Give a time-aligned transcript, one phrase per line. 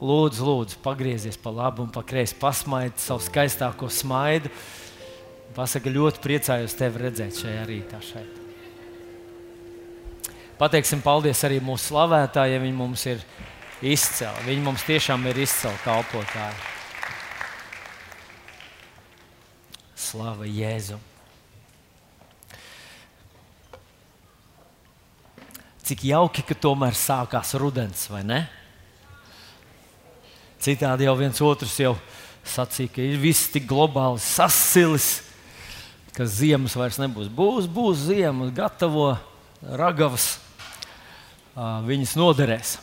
[0.00, 4.48] Lūdzu, lūdzu, pagriezies pa labi un pa kreisi, pasmaidi savu skaistāko smaidu.
[5.52, 8.00] Pasaka, ļoti priecājos tevi redzēt šajā rītā.
[8.00, 8.38] Šeit.
[10.60, 13.20] Pateiksim paldies arī mūsu slavētājiem, viņi mums ir
[13.84, 14.46] izcēli.
[14.48, 16.68] Viņi mums tiešām ir izcēli kalpotāji.
[20.00, 21.00] Slava Jēzum!
[25.90, 28.40] Cik jauki, ka tomēr sākās rudens, vai ne?
[30.60, 31.94] Citādi jau viens otrs jau
[32.44, 35.22] sacīja, ka ir viss tik globāli sasilis,
[36.12, 37.30] ka ziemas vairs nebūs.
[37.32, 39.14] Būs, būs ziema, gatavo
[39.64, 40.34] ragavas,
[41.56, 42.76] viņas noderēs.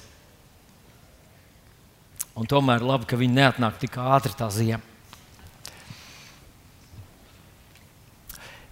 [2.37, 4.81] Un tomēr labi, ka viņi neatnāk tik ātri tā ziema.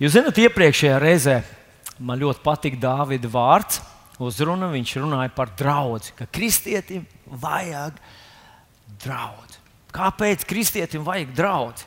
[0.02, 1.40] Jūs zināt, iepriekšējā reizē
[2.04, 3.80] man ļoti patika Dāvida vārds
[4.20, 7.98] uzruna, viņš runāja par draugu, ka kristietim vajag
[9.04, 9.60] draugu.
[9.96, 11.86] Kāpēc kristietim vajag draugu?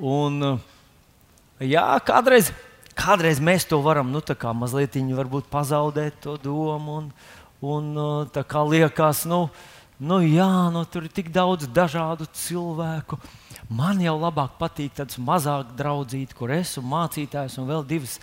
[0.00, 0.60] Un,
[1.60, 2.48] jā, kādreiz,
[2.96, 4.22] kādreiz mēs to varam nu,
[4.56, 4.96] mazliet
[5.50, 6.96] pazaudēt, to domu.
[6.96, 7.10] Un,
[7.60, 9.50] un tā kā liekas, nu,
[9.98, 13.20] nu, jā, nu, tur ir tik daudz dažādu cilvēku.
[13.68, 18.16] Man jau labāk patīk tāds mazāk draudzīgs, kur es esmu mācītājs un vēl divas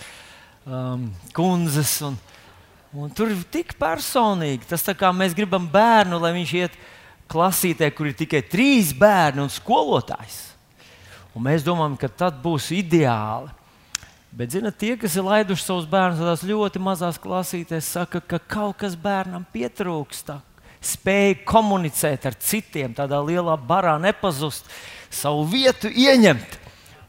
[0.65, 2.01] um, kundzes.
[2.01, 2.17] Un,
[2.95, 4.65] Un tur ir tik personīgi.
[4.69, 6.77] Tas tā kā mēs gribam bērnu, lai viņš iet
[7.29, 10.41] klasītē, kur ir tikai trīs bērni un skolotājs.
[11.37, 13.51] Un mēs domājam, ka tad būs ideāli.
[14.37, 18.77] Bet, zinot, tie, kas ir laiduši savus bērnus tādās ļoti mazās klasītēs, saka, ka kaut
[18.81, 20.33] kas bērnam pietrūkst.
[20.83, 24.67] Spēja komunicēt ar citiem, tādā lielā barā nepazust,
[25.09, 26.59] savu vietu ieņemt.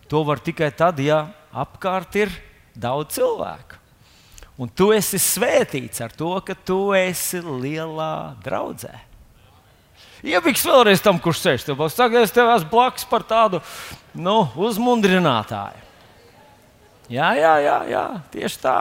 [0.08, 2.32] To var tikai tad, ja apkārt ir
[2.72, 3.76] daudz cilvēku.
[4.58, 9.07] Un tu esi svētīts ar to, ka tu esi lielā draudzē.
[10.26, 11.96] Iebiks vēlreiz tam, kurš sēž te blakus.
[11.98, 13.60] Tagad es tev esmu blakus par tādu
[14.18, 15.84] nu, uzmundrinātāju.
[17.08, 18.78] Jā, jā, jā, jā, tieši tā.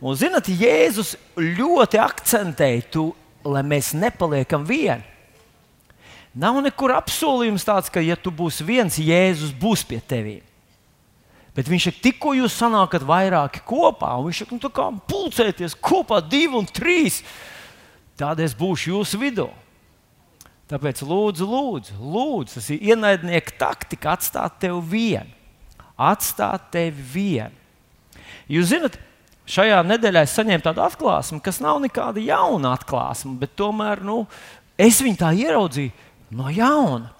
[0.00, 3.04] Un, zinot, Jēzus ļoti akcentēja to,
[3.46, 5.04] lai mēs nepaliekam vieni.
[6.34, 10.42] Nav nekur apsolījums tāds, ka, ja tu būsi viens, Jēzus būs pie tevis.
[11.54, 16.18] Bet viņš saka, tikko jūs sanākat vairāki kopā, un viņš saka, nu, kā pulcēties kopā,
[16.26, 17.20] divi un trīs,
[18.18, 19.46] tad es būšu jūsu vidū.
[20.70, 25.34] Tāpēc lūdzu, lūdzu, lūdzu tas ir ienaidnieka taktika atstāt tevi vienu.
[26.00, 27.52] Atstāt tevi vienu.
[28.50, 28.96] Jūs zināt,
[29.48, 34.24] šajā nedēļā es saņēmu tādu atklāsmi, kas nav nekāda jauna atklāsme, bet tomēr nu,
[34.80, 35.92] es viņu tā ieraudzīju
[36.34, 37.12] no jauna.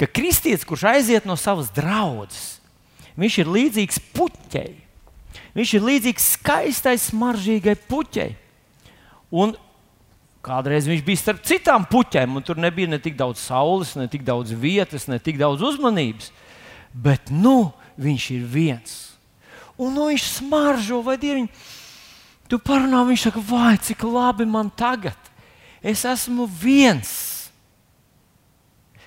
[0.00, 2.60] Ka kristietis, kurš aiziet no savas draudzes,
[3.20, 4.70] Viņš ir līdzīgs puķei.
[5.56, 8.30] Viņš ir līdzīgs skaistai, smaržīgai puķei.
[9.30, 9.52] Un
[10.44, 14.24] kādreiz viņš bija starp citām puķēm, un tur nebija ne tik daudz saules, ne tik
[14.26, 16.30] daudz vietas, ne tik daudz uzmanības.
[16.92, 18.96] Bet nu viņš ir viens.
[19.80, 21.46] Un nu, viņš smaržo, vai dieviņ,
[22.50, 25.16] tu parunā, viņš saka, vai cik labi man tagad.
[25.80, 27.12] Es esmu viens.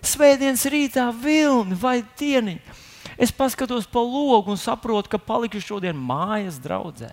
[0.03, 2.79] Svētdienas rītā vilni vai dieniņa.
[3.21, 7.11] Es paskatos pa logu un saprotu, ka paliku šodien mājas draudzē.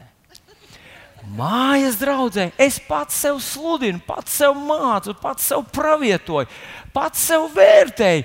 [1.36, 6.48] Mājas draudzē es pats sev sludinu, pats sev mācu, pats sev pravietoju,
[6.97, 8.25] pats sev vērtēju,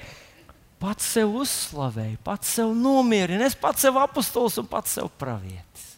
[0.79, 5.91] pats sev uzslavēju, pats sev nomierinu, es pats sev apustulis un pats sev pravietis.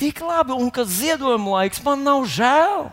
[0.00, 2.88] Tik labi, un kad ziedojuma laiks man nav žēl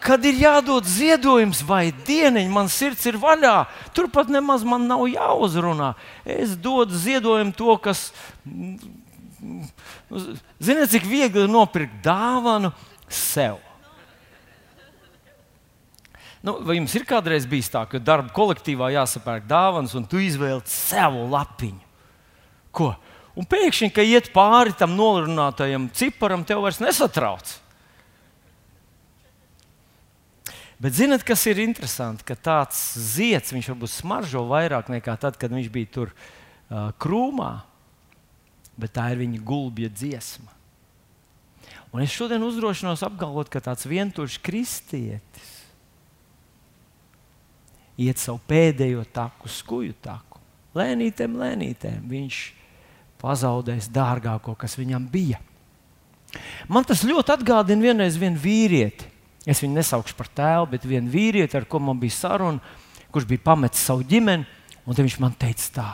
[0.00, 3.66] kad ir jādod ziedojums vai dieniņa, man sirds ir vaļā.
[3.96, 5.92] Turpat nemaz man nav jāuzrunā.
[6.24, 8.08] Es dodu ziedojumu to, kas.
[10.10, 12.72] Ziniet, cik viegli ir nopirkt dāvanu
[13.06, 13.60] sev.
[16.40, 20.64] Nu, vai jums ir kādreiz bijis tā, ka darba kolektīvā jāsapērk dāvāns, un tu izvēli
[20.68, 21.82] savu lapiņu?
[22.72, 22.94] Ko?
[23.36, 27.52] Un pēkšņi, kad iet pāri tam nolurinātajam ciparam, tev vairs nesatrauc.
[30.80, 32.24] Bet zinat, kas ir interesanti?
[32.24, 37.52] Ka tāds zieds viņš varbūt smaržo vairāk nekā tad, kad viņš bija tur uh, krūmā.
[38.80, 40.52] Bet tā ir viņa gulbja dziesma.
[41.90, 45.56] Un es šodien uzdrošinos apgalvot, ka tāds vientuļš kristietis
[48.00, 50.38] iet savu pēdējo taku, skuju taku.
[50.78, 52.40] Lēnītēm, lēnītēm viņš
[53.20, 55.42] pazaudēs dārgāko, kas viņam bija.
[56.70, 59.10] Man tas ļoti atgādina vienreiz vienu vīrieti
[59.48, 62.60] Es viņu nesaukšu par tēvu, bet vienu vīrieti, ar ko man bija saruna,
[63.10, 64.44] kurš bija pametis savu ģimeni,
[64.84, 65.88] un viņš man teica tā.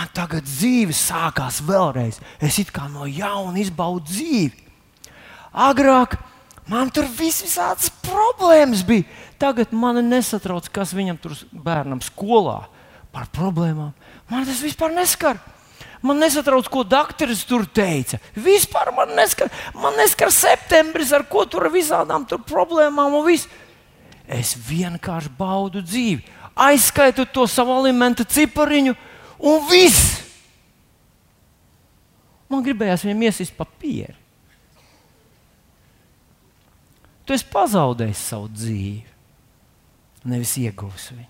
[0.00, 2.22] Man tagad dzīve sākās vēlreiz.
[2.40, 4.68] Es it kā no jauna izbaudu dzīvi.
[5.52, 6.16] Agrāk
[6.70, 9.06] Man tur viss visādas problēmas bija.
[9.42, 12.60] Tagad man nesatrauc, kas viņam tur bērnam skolā
[13.10, 13.90] par problēmām.
[14.30, 15.40] Man tas vispār neskar.
[16.00, 18.20] Man nesatrauc, ko doktoris tur teica.
[18.38, 23.50] Vispār man neskar, man neskar septembris, ar ko tur visādām tur problēmām un viss.
[24.30, 26.22] Es vienkārši baudu dzīvi,
[26.54, 28.94] aizskaitu to savu alimentu cipariņu
[29.40, 30.20] un viss.
[32.50, 34.16] Man gribējās viņam iesist papīru.
[37.24, 39.04] Tu esi pazaudējis savu dzīvi,
[40.26, 41.28] nevis ieguvis viņu.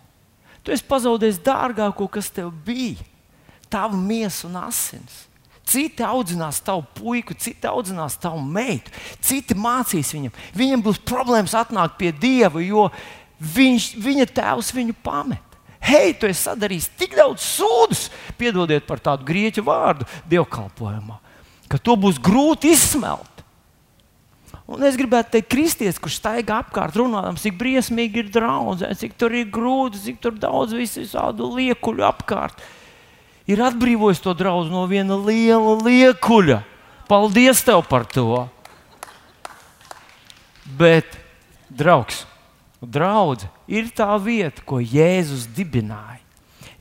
[0.65, 3.05] Tu esi pazaudējis dārgāko, kas tev bija-
[3.75, 5.27] tavu miesu un asins.
[5.65, 8.91] Citi audzinās tavu puiku, citi audzinās tavu meitu,
[9.21, 10.33] citi mācīs viņam.
[10.55, 12.91] Viņam būs problēmas atnākt pie Dieva, jo
[13.39, 15.50] viņš, viņa tēvs viņu pamet.
[15.81, 21.17] Hei, tu esi sadarījis tik daudz sūdus, piedodiet par tādu grieķu vārdu dievkalpojumā,
[21.73, 23.27] ka to būs grūti izsmelt.
[24.71, 29.35] Un es gribētu teikt, kristietis, kurš staigā apkārt, runājot, cik briesmīgi ir draudzē, cik tur
[29.35, 32.63] ir grūti, cik tur daudz visādu liekuļu apkārt.
[33.51, 36.61] Ir atbrīvojis to draugu no viena liela liekuļa.
[37.11, 38.45] Paldies tev par to!
[40.79, 41.19] Bet,
[41.67, 42.23] draugs,
[42.81, 46.21] draugs ir tā vieta, ko Jēzus dibināja.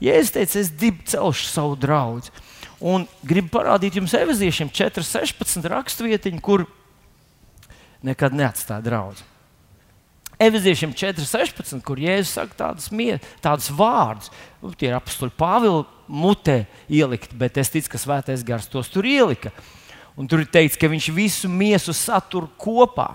[0.00, 0.70] Jēzus teica, es
[1.12, 2.32] celšu savu draugu.
[2.80, 6.64] Un gribu parādīt jums evaziešiem 4,16 raksturvietiņu, kur
[8.02, 9.28] nekad neatstāja draugu.
[10.40, 12.88] Efeziešiem 4,16, kur Jēzus saka tādus,
[13.44, 14.30] tādus vārdus,
[14.62, 19.04] nu, tie ir apakstuļi Pāvila mutē ielikt, bet es ticu, ka Svētais Gars tos tur
[19.04, 19.52] ielika.
[20.16, 23.10] Un tur ir teikts, ka viņš visu miesu satur kopā.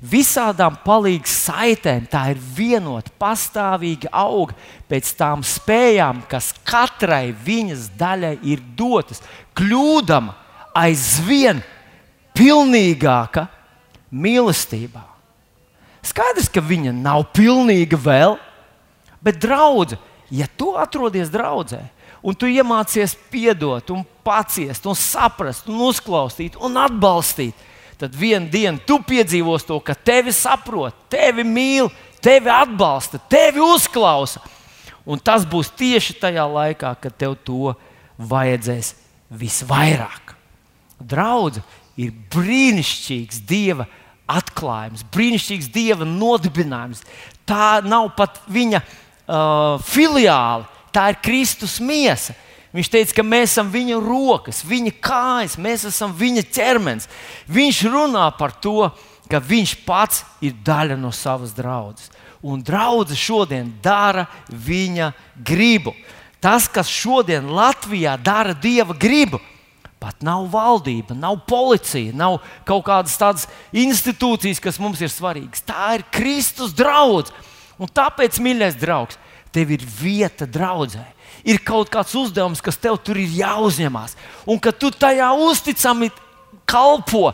[0.00, 4.56] Visādām palīdzīgām saitēm tā ir vienota, pastāvīga auga
[4.88, 9.20] pēc tām spējām, kas katrai viņas daļai ir dotas,
[9.52, 10.32] kļūdama
[10.80, 11.60] aizvien
[12.32, 13.44] pilnīgāka
[14.08, 15.04] mīlestībā.
[16.00, 18.38] Skaidrs, ka viņa nav pilnīga vēl,
[19.20, 20.00] bet draudzene,
[20.32, 21.82] ja tu atrodies draudzē,
[22.24, 27.68] un tu iemācies piedot, un paciest, un saprast, un uzklausīt, un atbalstīt,
[28.00, 31.90] tad vienā dienā tu piedzīvos to, ka tevi saprot, tevi mīl,
[32.24, 34.42] tevi atbalsta, tevi uzklausa.
[35.08, 37.74] Un tas būs tieši tajā laikā, kad tev to
[38.30, 38.94] vajadzēs
[39.30, 40.34] visvairāk.
[41.00, 41.64] Draudzene
[42.00, 43.86] ir brīnišķīgs Dieva
[44.30, 47.02] atklājums, brīnišķīgs Dieva nodibinājums.
[47.48, 52.36] Tā nav pat viņa uh, filiāli, tā ir Kristus miesa.
[52.74, 57.08] Viņš teica, ka mēs esam viņa rokas, viņa kājas, mēs esam viņa ķermenis.
[57.50, 58.92] Viņš runā par to,
[59.30, 62.12] ka viņš pats ir daļa no savas draudzes.
[62.40, 65.10] Un draudzene šodien dara viņa
[65.44, 65.92] gribu.
[66.40, 69.42] Tas, kas šodien Latvijā dara Dieva gribu,
[70.00, 73.44] Pat nav valdība, nav policija, nav kaut kādas tādas
[73.76, 75.60] institūcijas, kas mums ir svarīgas.
[75.68, 77.34] Tā ir Kristus draugs.
[77.76, 79.18] Un tāpēc, mīļais draugs,
[79.52, 81.04] tev ir vieta draudzē.
[81.44, 84.16] Ir kaut kāds uzdevums, kas tev tur ir jāuzņemās.
[84.48, 86.10] Un kad tu tajā uzticami
[86.68, 87.30] kalpo,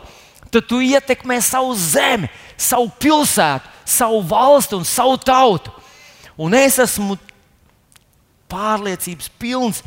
[0.51, 5.73] tad tu ietekmē savu zemi, savu pilsētu, savu valsti un savu tautu.
[6.37, 7.17] Un es esmu
[8.51, 9.81] pārliecības pilns,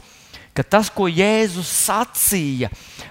[0.54, 2.70] ka tas, ko Jēzus sacīja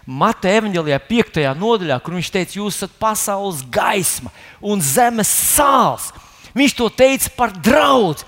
[0.10, 1.44] Mata evanģēlijā, 5.
[1.60, 6.10] nodaļā, kur viņš teica, jūs esat pasaules gaisma un zemes sāls,
[6.58, 8.26] viņš to teica par draugu.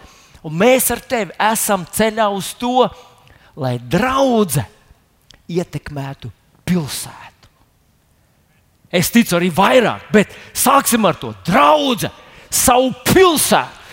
[0.47, 2.87] Un mēs ar tevi esam ceļā uz to,
[3.61, 4.63] lai draudzē
[5.51, 6.31] ietekmētu
[6.65, 7.49] pilsētu.
[8.91, 11.31] Es ticu arī vairāk, bet sāksim ar to.
[11.47, 12.09] Draudzē
[12.51, 13.85] savu pilsētu,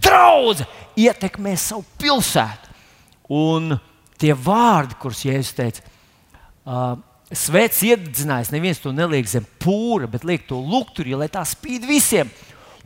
[0.00, 0.64] draudzē
[0.96, 2.72] ietekmē savu pilsētu.
[3.36, 3.74] Un
[4.20, 5.84] tie vārdi, kurus Jēzus teica,
[6.64, 6.94] uh,
[7.34, 12.30] svēts iededzinājis, neviens to neliek zem pūra, bet liek to lukturī, lai tā spīd visiem.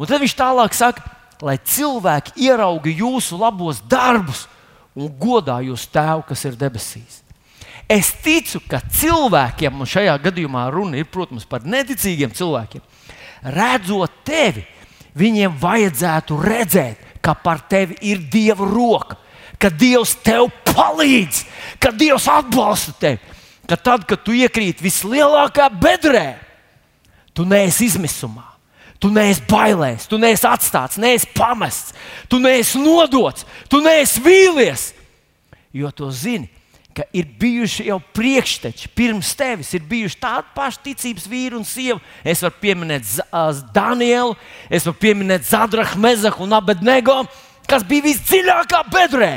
[0.01, 1.05] Un tad viņš tālāk saka,
[1.45, 4.47] lai cilvēki ierauga jūsu labos darbus
[4.97, 7.21] un godā jūsu tēvu, kas ir debesīs.
[7.91, 12.85] Es ticu, ka cilvēkiem, un šajā gadījumā runa ir, protams, par neticīgiem cilvēkiem,
[13.57, 14.63] redzot tevi,
[15.19, 19.19] viņiem vajadzētu redzēt, ka par tevi ir Dieva roka
[19.61, 21.45] ka Dievs tev palīdz,
[21.83, 23.21] ka Dievs atbalsta tevi.
[23.69, 26.41] Ka tad, kad tu iekrīt vislielākā bedrē,
[27.37, 28.50] tu neesi izmisumā.
[29.01, 31.95] Tu neesi bailēs, tu neesi atstāts, neesi pamests,
[32.29, 34.91] tu neesi nodots, tu neesi vīlies.
[35.73, 36.51] Jo tu zini,
[36.93, 42.01] ka ir bijuši jau priekšteči pirms tevis, ir bijuši tādi paši ticības vīri un sieva.
[42.21, 43.07] Es varu pieminēt
[43.73, 44.37] Danielu,
[44.69, 47.23] es varu pieminēt Zadrahu, Mezahu un Abednego
[47.71, 49.33] kas bija visdziļākā bedrē,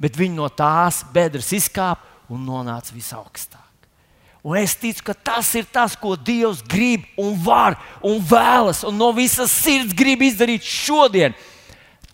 [0.00, 3.63] bet viņi no tās bedres izkāpa un nonāca visaugstāk.
[4.44, 8.98] Un es ticu, ka tas ir tas, ko Dievs grib un var un vēlas, un
[9.00, 11.32] no visas sirds grib izdarīt šodien,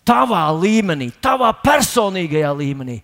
[0.07, 3.01] tavā līmenī, tavā personīgajā līmenī,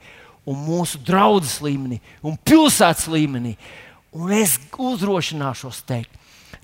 [0.47, 3.57] un mūsu draudzes līmenī, un pilsētas līmenī.
[4.15, 6.13] Un es uzdrošināšos teikt,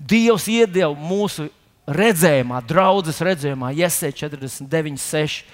[0.00, 1.50] Dievs iedeva mūsu
[1.86, 5.44] redzējumā, draudzes redzējumā, Iesē 49, 6,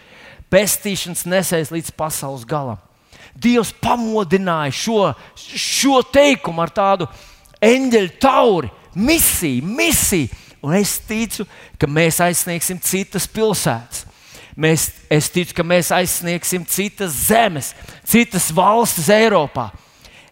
[0.50, 2.78] pestīšanas nesēs līdz pasaules galam.
[3.34, 5.00] Dievs pamodināja šo,
[5.36, 7.08] šo teikumu ar tādu
[7.64, 10.46] eņģeļu tauri, misiju, misiju.
[10.60, 11.46] Un es ticu,
[11.80, 14.04] ka mēs aizsniegsim citas pilsētas.
[14.60, 17.70] Mēs, es ticu, ka mēs aizsniegsim citas zemes,
[18.04, 19.70] citas valstis Eiropā.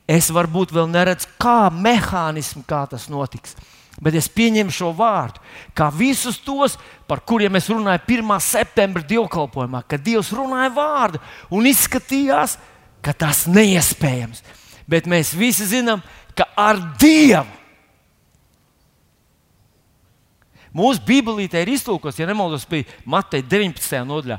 [0.09, 3.57] Es varbūt vēl neredzu, kā mehānismu, kā tas notiks.
[4.01, 5.41] Bet es pieņemu šo vārdu,
[5.75, 6.77] kā visus tos,
[7.09, 8.35] par kuriem es runāju 1.
[8.45, 12.78] septembra dievkalpojumā, kad Dievs runāja vārdu un izskatījās, ka
[13.17, 14.43] tas ir neiespējams.
[14.89, 16.03] Bet mēs visi zinām,
[16.37, 17.47] ka ar Dievu.
[20.79, 24.03] Mūsu Bībelīte ir iztūkos, ja nemaldos, bija Mateja 19.
[24.07, 24.39] nodaļā.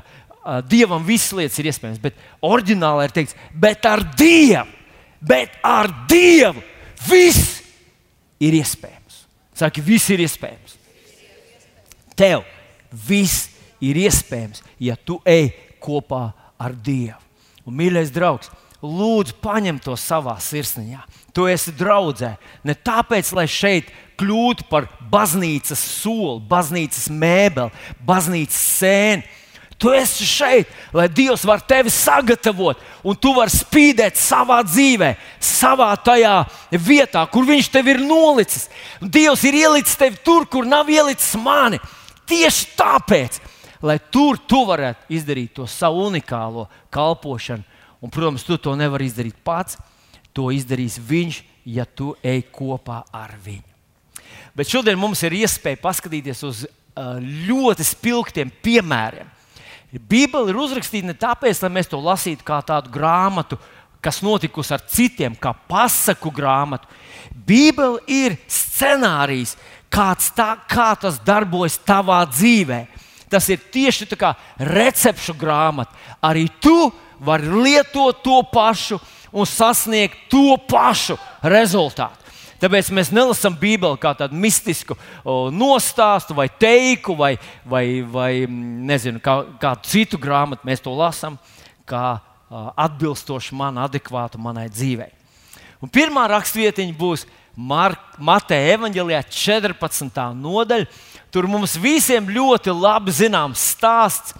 [0.70, 4.64] Dievam visas lietas ir iespējamas, bet oriģinālā ir teikts, bet ar Dievu,
[5.20, 6.62] bet ar Dievu
[7.10, 7.60] viss
[8.40, 9.24] ir iespējams.
[9.60, 10.78] Saki, viss ir iespējams.
[12.16, 12.46] Tev
[13.06, 13.50] viss
[13.84, 15.50] ir iespējams, ja tu ej
[15.82, 17.29] kopā ar Dievu.
[17.70, 18.50] Un, mīļais draugs,
[18.82, 21.04] lūdzu, paņem to savā sirsniņā.
[21.30, 22.34] Tu esi draudzē.
[22.66, 27.70] Ne tāpēc, lai šeit kļūtu par baznīcas soli, baznīcas mēbeli,
[28.06, 29.28] baznīcas sēni.
[29.80, 35.94] Tu esi šeit, lai Dievs var tevi sagatavot, un tu vari spīdēt savā dzīvē, savā
[36.04, 36.34] tajā
[36.74, 38.66] vietā, kur Viņš tevi ir nolicis.
[39.00, 41.80] Dievs ir ielicis tevi tur, kur nav ielicis mani.
[42.28, 43.40] Tieši tāpēc,
[43.82, 47.64] lai tur tu varētu izdarīt to savu unikālo kalpošanu.
[48.00, 49.76] Un, protams, tu to nevari izdarīt pats.
[50.32, 53.66] To izdarīs Viņš, ja tu ej kopā ar viņu.
[54.56, 56.64] Bet šodien mums ir iespēja paskatīties uz
[57.48, 59.28] ļoti spilgtiem piemēriem.
[59.90, 63.58] Bībele ir uzrakstīta ne tāpēc, lai mēs to lasītu kā tādu grāmatu,
[64.00, 66.88] kas notikusi ar citiem, kā pasaku grāmatu.
[67.34, 69.56] Bībele ir scenārijs,
[69.90, 72.86] kāds tā, kā tas darbojas tavā dzīvēm.
[73.30, 75.94] Tas ir tieši tā kā recepšu grāmata.
[76.18, 76.90] Arī tu
[77.22, 78.98] vari lietot to pašu
[79.30, 81.14] un sasniegt to pašu
[81.46, 82.18] rezultātu.
[82.60, 84.96] Tāpēc mēs nelasām Bībeli kā tādu mistisku
[85.54, 87.30] nostāstu, vai teiku, vai,
[87.64, 90.66] vai, vai nezinu, kā, kādu citu grāmatu.
[90.68, 91.38] Mēs to lasām
[91.88, 92.18] kā
[92.50, 95.08] atbilstoši man, adekvātu manai dzīvei.
[95.80, 97.24] Un pirmā rakstvietiņa būs
[97.56, 100.20] Mateja Evanģelijā, 14.
[100.36, 100.90] nodaļa.
[101.30, 104.34] Tur mums visiem ļoti labi zināms stāsts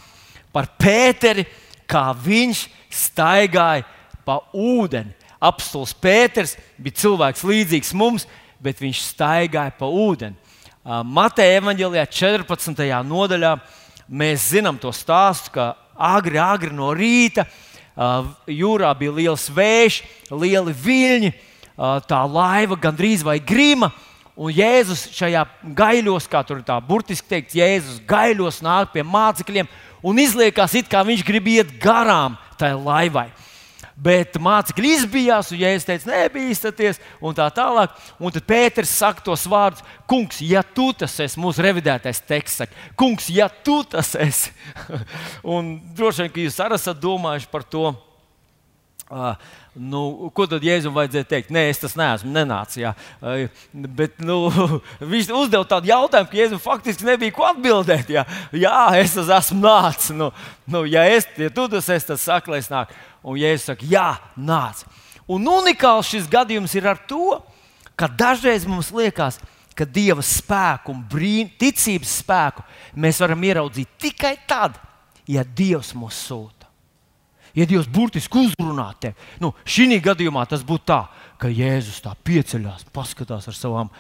[0.51, 1.47] par Pēteri,
[1.87, 3.87] kā viņš staigāja
[4.27, 5.15] pa ūdeni.
[5.41, 8.27] Apstults Pēters bija cilvēks līdzīgs mums,
[8.61, 10.37] bet viņš staigāja pa ūdeni.
[11.07, 12.83] Mateja evanģēlijā 14.
[13.07, 13.55] nodaļā
[14.11, 17.47] mēs zinām to stāstu, ka agri, agri no rīta
[18.51, 21.33] jūrā bija liels vējš, lieli viļņi,
[22.09, 23.93] tā laiva gandrīz vai grima.
[24.41, 25.43] Un Jēzus šajā
[25.77, 29.69] gaiļos, kā tur tā burtiski teikt, Jēzus gaiļos nāk pie mācekļiem
[30.01, 33.29] un izliekas, it kā viņš grib iet garām tai laivai.
[34.01, 37.93] Bet mācekļi izbijās, un Jēzus teica, nebīsties, un tā tālāk.
[38.17, 42.87] Un tad Pēters saka tos vārdus: Kungs, ja tu tas esi, mūsu revidētais teksts saka,
[42.97, 44.55] Kungs, ja tu tas esi.
[45.57, 47.91] un droši vien, ka jūs arī esat domājuši par to.
[49.11, 49.35] Uh,
[49.79, 51.51] Nu, ko tad Jēzum vajadzēja teikt?
[51.55, 52.81] Nē, es tas neesmu, nenācis.
[52.83, 52.91] Jā.
[53.73, 54.49] Bet nu,
[55.13, 58.11] viņš uzdeva tādu jautājumu, ka Jēzum faktiski nebija ko atbildēt.
[58.11, 60.11] Jā, jā es esmu nācis.
[60.17, 60.33] Nu,
[60.67, 62.99] nu, ja, es, ja tu tas esi, tad saka, lai es nāku.
[63.23, 64.83] Un Jēzus saka, jā, nāc.
[65.31, 67.39] Un unikāls šis gadījums ir ar to,
[67.95, 69.39] ka dažreiz mums liekas,
[69.79, 72.67] ka Dieva spēku un brīn, ticības spēku
[72.99, 74.75] mēs varam ieraudzīt tikai tad,
[75.31, 76.60] ja Dievs mūs sūta.
[77.57, 81.01] Ja Dievs burtiski uzrunā tevi, nu, šī gadījumā tas būtu tā,
[81.41, 83.91] ka Jēzus tā pieceļās, paskatās ar savām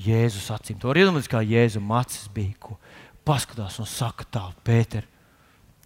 [0.00, 0.78] Jēzus acīm.
[0.80, 2.78] To var iedomāties, kā Jēzus acis bija, ko
[3.26, 5.04] paskatās un saka, tā, Pēter,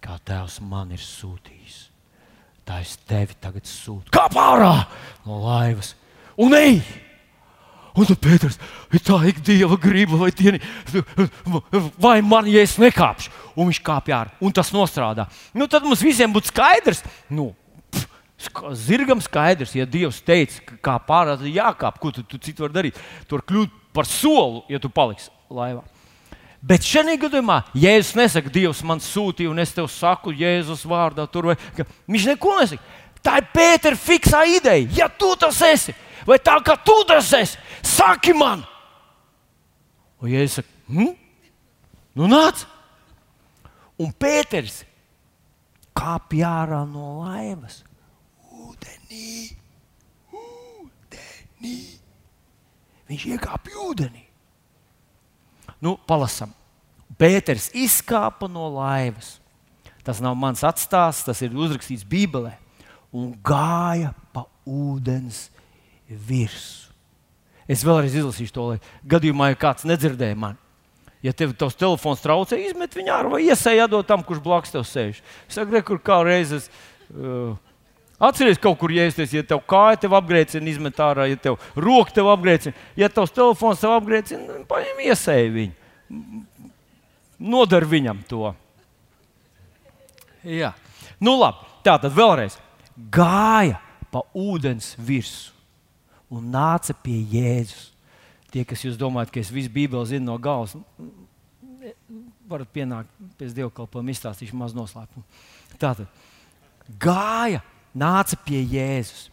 [0.03, 1.87] kā Tēvs man ir sūtījis.
[2.67, 4.11] Tā es tevi tagad sūtu.
[4.11, 4.87] Kā pārā
[5.25, 5.93] no laivas
[6.39, 6.81] un ej!
[7.97, 8.59] Un tad Pēters
[8.93, 10.59] ir tā, ik dieva griba, vai, dieni,
[11.97, 15.25] vai man, ja es nekāpšu, un viņš kāpj ārā, un tas nostrādā.
[15.57, 17.01] Nu, tad mums visiem būtu skaidrs,
[17.33, 17.49] nu,
[17.89, 22.67] pff, zirgam skaidrs, ja Dievs teica, ka kā pārā, tad jākāp, ko tu, tu citu
[22.67, 23.01] vari darīt.
[23.29, 25.81] Tur kļūt par solu, ja tu paliksi laivā.
[26.67, 31.51] Bet šajā gadījumā Jēzus nesaka, Dievs man sūtīja, un es tev saku, Jēzus vārdā, tur
[31.51, 31.57] vai
[32.09, 32.95] viņš neko nesaka.
[33.25, 34.87] Tā ir Pētera fiksā ideja.
[35.01, 35.93] Ja tu tas esi,
[36.27, 37.57] vai tā kā tu drosēsi?
[37.85, 38.65] Saki man!
[40.21, 41.13] Un Jēzus saka, hm?
[42.17, 42.65] nu nāc!
[43.97, 44.83] Un Pēters
[45.97, 47.81] kāpj ārā no laivas.
[48.53, 49.49] Ūdenī,
[50.33, 51.75] ūdenī.
[53.07, 54.23] Viņš iekāpa ūdenī.
[55.81, 56.53] Nu, palasam.
[57.17, 59.37] Pēters izkāpa no laivas.
[60.05, 62.53] Tas nav mans atstāsts, tas ir uzrakstīts Bībelē.
[63.15, 65.47] Un gāja pa ūdens
[66.07, 66.85] virsmu.
[67.67, 68.77] Es vēlreiz izlasīšu to, lai
[69.11, 70.59] gadījumā, ja kāds nedzirdēja mani.
[71.25, 74.83] Ja tev tas telefons traucē, izmet viņu ārā vai iesēj jādod tam, kurš blakus tev
[74.85, 75.23] sēž.
[75.49, 76.69] Es saku, kur kā reizes.
[77.09, 77.55] Uh,
[78.17, 82.31] Atcerieties, kaut kur iesties, ja tev kāja tev apgrēcina, izmet ārā, ja tev roka tev
[82.31, 86.39] apgrēcina, ja tavs telefons tev apgrēcina, paņem iesēj viņu.
[87.37, 88.55] Nodar viņam to.
[90.41, 90.71] Jā.
[91.21, 91.69] Nu, labi.
[91.85, 92.57] Tā tad vēlreiz
[93.13, 93.77] gāja
[94.11, 95.53] pa ūdens virsmu
[96.37, 97.91] un nāca pie Jēzus.
[98.57, 100.71] Tie, kas jūs domājat, ka es visu Bībeli zinu no galvas,
[102.49, 105.21] varat pienākt pēc dievkalpojuma, izstāstīšu maz noslēpumu.
[105.77, 106.07] Tātad
[106.97, 107.59] gāja,
[107.93, 109.27] nāca pie Jēzus.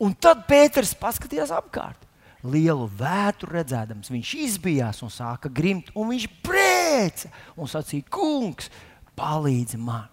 [0.00, 2.06] Un tad Pēters paskatījās apkārt.
[2.48, 8.72] Lielu vētru redzēdams, viņš izbijās un sāka grimt, un viņš brēca un sacīja: Kungs,
[9.18, 10.08] palīdzi man!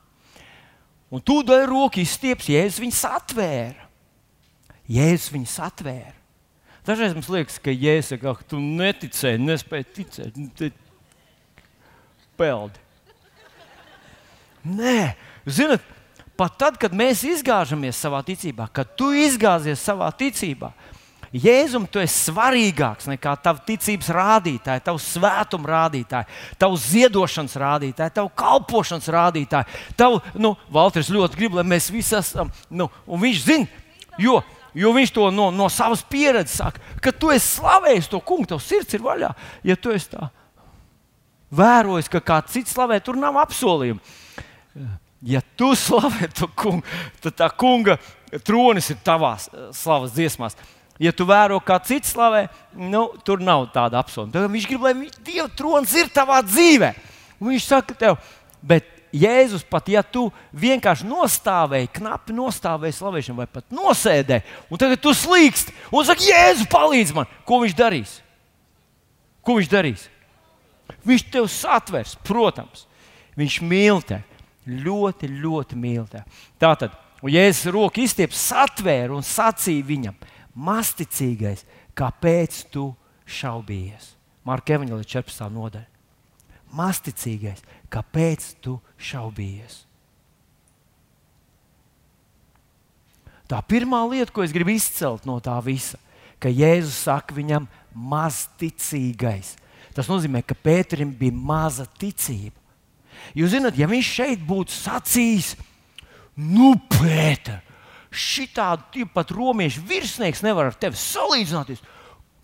[1.08, 3.88] Un tūdaļ roku izstieps, Jēzus viņu satvēra.
[4.92, 6.25] Jēzus viņu satvēra.
[6.86, 10.36] Dažreiz mums liekas, ka Jēzus saka, ka tu neticēji, nespēji ticēt.
[10.38, 10.70] Nu,
[12.38, 12.82] peldi.
[14.66, 15.14] Nē,
[15.46, 15.84] zinot,
[16.38, 20.74] pat tad, kad mēs izgāžamies savā ticībā, kad tu izgāzies savā ticībā,
[21.36, 26.30] Jēzum, tu esi svarīgāks nekā tavs ticības rādītāji, tavs svētuma rādītāji,
[26.62, 29.82] tavs ziedošanas rādītāji, tavs kalpošanas rādītāji.
[30.00, 33.84] Tavu, nu, Valters ļoti grib, lai mēs visi esam, nu, un viņš zina,
[34.22, 34.38] jo,
[34.76, 38.68] jo viņš to no, no savas pieredzes saka, ka tu esi slavējis to kungu, tavs
[38.70, 39.32] sirds ir vaļā.
[39.68, 40.30] Ja tu esi tā
[41.56, 44.02] vērojis, ka kāds cits slavē, tur nav apsolījumu.
[45.26, 46.86] Ja tu slavē to kungu,
[47.24, 47.98] tad tā kunga
[48.46, 50.58] tronis ir tavās slavas dziesmās.
[51.02, 52.46] Ja tu vēro, kā cits slavē,
[52.80, 54.52] nu, tur nav tāda apsolījuma.
[54.54, 56.94] Viņš grib, lai Dieva trons ir tavā dzīvē.
[57.42, 58.20] Un viņš saka, tev,
[58.64, 60.28] bet Jēzus, pat ja tu
[60.60, 66.70] vienkārši nostāvēji, knapi nostāvēji slavēšanu, vai pat nosēdēji, un tagad tu slīkst un saki, Jēzus,
[66.72, 68.18] palīdz man, ko viņš darīs?
[69.46, 70.08] Ko viņš darīs?
[71.06, 72.86] Viņš tev satvers, protams,
[73.40, 74.26] viņš mīl tevi.
[74.66, 76.26] Ļoti, ļoti mīl tevi.
[76.62, 80.16] Tātad, un Jēzus roku izstieps, satvēra un sacīja viņam,
[80.58, 81.62] masticīgais,
[81.94, 82.90] kāpēc tu
[83.30, 84.16] šaubījies?
[84.46, 85.46] Marka Evanģelija 14.
[85.54, 85.86] nodaļa.
[86.76, 87.62] Masticīgais,
[87.96, 89.86] kāpēc tu šaubījies?
[93.46, 96.00] Tā pirmā lieta, ko es gribu izcelt no tā visa,
[96.42, 99.54] ka Jēzus saka viņam, mazticīgais.
[99.96, 102.58] Tas nozīmē, ka Pēterim bija maza ticība.
[103.38, 105.54] Jūs zināt, ja viņš šeit būtu sacījis,
[106.36, 107.62] nu, Pēter,
[108.16, 111.84] šitādu pat romiešu virsnieks nevar ar tevi salīdzināties.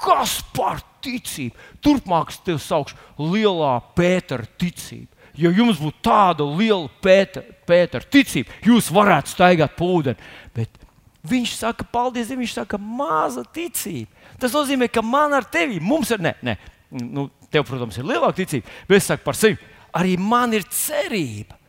[0.01, 1.57] Kas par ticību?
[1.83, 5.10] Turpmāk es tevi saukšu lielā Pētera ticība.
[5.39, 10.29] Ja jums būtu tāda liela Pētera, Pētera ticība, jūs varētu staigāt pa ūdeni.
[10.55, 10.81] Bet
[11.27, 14.11] viņš saka, paldies, viņš saka, maza ticība.
[14.41, 16.57] Tas nozīmē, ka man ar tevi, mums ir, ne, ne,
[16.91, 19.59] nu, tev, protams, ir lielāka ticība, bet es saku par sevi,
[19.95, 21.59] arī man ir cerība.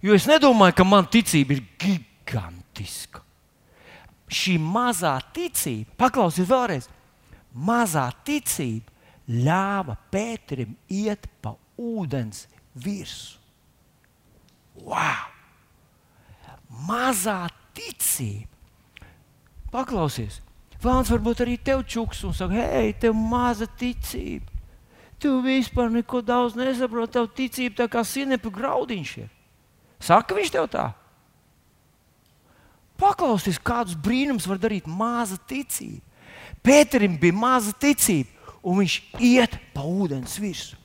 [0.00, 3.20] Jo es nedomāju, ka man ticība ir gigantiska
[4.30, 6.86] šī mazā ticība, paklausies vēlreiz,
[7.54, 8.90] mazā ticība
[9.30, 13.38] ļāva Pēterim iet pa ūdens virsmu.
[14.86, 15.26] Wow!
[16.86, 18.46] Mazā ticība.
[19.70, 20.40] Paklausies,
[20.80, 24.48] Vāns varbūt arī tev čuks un saka, hei, tev maza ticība.
[25.20, 29.28] Tu vispār neko daudz nesaproti, tev ticība tā kā sinepa graudiņš ir.
[30.00, 30.86] Saka viņš tev tā?
[33.00, 36.00] Paklausieties, kādus brīnumus var darīt maza ticība.
[36.64, 38.32] Pēterim bija maza ticība,
[38.64, 40.79] un viņš iet pa ūdens virsmu.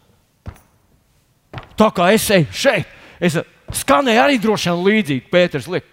[1.75, 2.87] Tā kā es eju šeit,
[3.19, 3.37] es
[3.81, 5.27] skanēju arī droši vien līdzīgi.
[5.31, 5.87] Pēters liek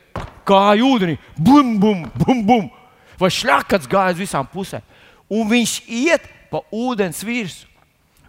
[0.49, 2.71] kāju ūdenī, bum, bum, bum, bum.
[3.21, 4.83] Vai šļakats gāja uz visām pusēm.
[5.33, 7.69] Un viņš iet pa ūdens virsmu.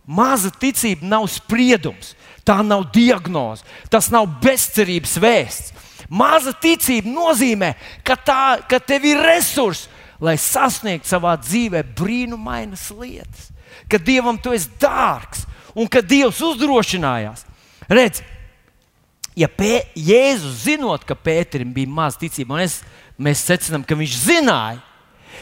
[0.04, 2.12] Maza ticība nav spriedums,
[2.43, 5.72] tā nav diagnoze, tas nav bezcerības vēsts.
[6.12, 7.69] Maza ticība nozīmē,
[8.04, 9.88] ka, tā, ka tev ir resursi,
[10.24, 13.48] lai sasniegtu savā dzīvē brīnumainas lietas.
[13.88, 17.45] Ka Dievam tu esi dārgs un ka Dievs uzdrošinājās.
[17.89, 18.23] Redz,
[19.36, 22.81] ja Pē, Jēzus zinot, ka Pēterim bija maz ticība, un es,
[23.17, 24.81] mēs secinām, ka viņš zināja,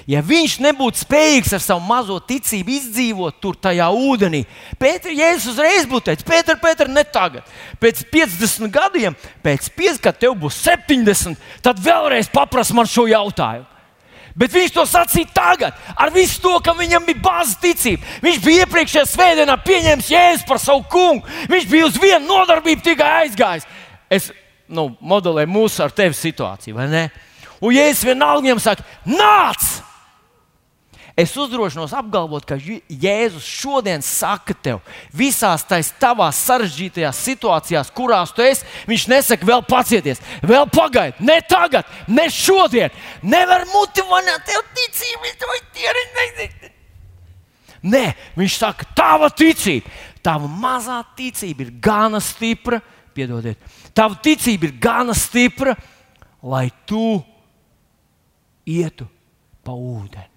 [0.09, 4.43] Ja viņš nebūtu spējīgs ar savu mazo ticību izdzīvot tur tajā ūdenī,
[4.81, 7.45] Pēters Jēzus uzreiz būtu teicis, Pēter, Pēter, ne tagad.
[7.81, 13.67] Pēc 50 gadiem, pēc 5, kad tev būs 70, tad vēlreiz paprasti man šo jautājumu.
[14.35, 18.07] Bet viņš to sacīja tagad, ar visu to, ka viņam bija bāzes ticība.
[18.23, 21.27] Viņš bija iepriekšējā svētdienā pieņēmis jēzu par savu kungu.
[21.51, 23.67] Viņš bija uz vienu nodarbību tikai aizgājis.
[24.11, 24.31] Es
[24.71, 27.05] nu, modelēju mūsu ar tevi situāciju, vai ne?
[27.61, 29.90] Un jēzus vienalga viņam saka, nāc!
[31.19, 34.79] Es uzdrošinos apgalvot, ka Jēzus šodien saka tev,
[35.15, 41.41] visās tās tavās sarežģītajās situācijās, kurās tu esi, viņš nesaka, vēl pacieties, vēl pagaidi, ne
[41.43, 42.95] tagad, ne šodien.
[43.27, 45.51] Nevar motivēt tev ticību, to
[45.83, 46.01] ir.
[47.81, 48.05] Nē,
[48.37, 49.89] viņš saka, tava ticība,
[50.23, 52.79] tava mazā ticība ir gana stipra,
[53.17, 53.59] piedodiet,
[53.97, 55.75] tava ticība ir gana stipra,
[56.41, 57.19] lai tu
[58.69, 59.09] ietu
[59.65, 60.30] pa ūdeni.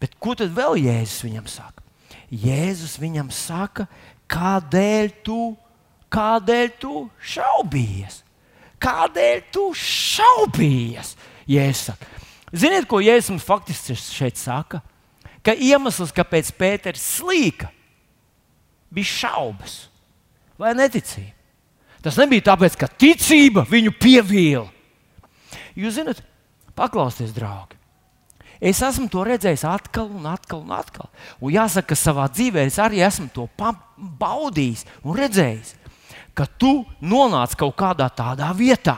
[0.00, 1.84] Bet ko tad vēl Jēzus viņam saka?
[2.28, 3.86] Jēzus viņam saka,
[4.28, 5.54] kādēļ tu,
[6.12, 8.18] kādēļ tu šaubījies?
[8.84, 11.14] Kādēļ tu šaubījies?
[11.48, 12.10] Jēzus saka.
[12.54, 14.82] Ziniet, ko Jēzus mums faktiski šeit saka?
[15.44, 17.68] Ka iemesls, kāpēc Pēters slīka,
[18.94, 19.78] bija šaubas
[20.60, 21.32] vai neticība.
[22.04, 24.68] Tas nebija tāpēc, ka ticība viņu pievīla.
[25.74, 26.20] Jūs zināt,
[26.74, 27.78] Paklausieties, draugi!
[28.64, 31.08] Es esmu to redzējis atkal un atkal un atkal.
[31.42, 33.48] Un jāsaka, ka savā dzīvē es arī esmu to
[34.20, 35.74] baudījis un redzējis,
[36.34, 38.96] ka tu nonāc kaut kādā tādā vietā,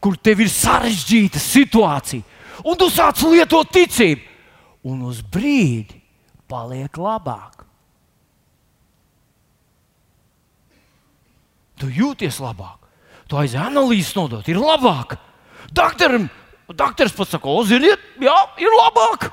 [0.00, 2.22] kur tev ir sarežģīta situācija,
[2.64, 4.22] un tu sāc lietot ticību,
[4.86, 5.98] un uz brīdi
[6.48, 7.64] paliek labāk.
[11.80, 12.78] Tu jūties labāk,
[13.26, 15.16] tu aiz analīzes nodot, ir labāk.
[15.72, 16.28] Doktoram
[16.70, 19.26] Un doktors pats saka, o, ziniet, jā, ir labāk.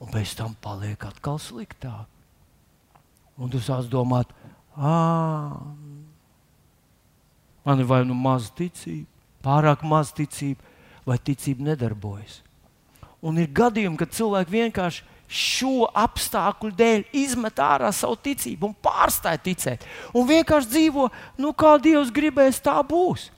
[0.00, 2.06] Un pēc tam paliek atkal sliktāk.
[3.40, 4.30] Un tu sāc domāt,
[4.76, 5.56] ah,
[7.66, 9.08] man ir vai nu maz ticība,
[9.42, 10.62] pārāk maz ticība,
[11.08, 12.38] vai ticība nedarbojas.
[13.24, 19.42] Un ir gadījumi, kad cilvēki vienkārši šo apstākļu dēļ izmet ārā savu ticību un pārstāj
[19.42, 19.84] ticēt.
[20.14, 23.28] Un vienkārši dzīvo, nu, kā Dievs gribēs, tā būs.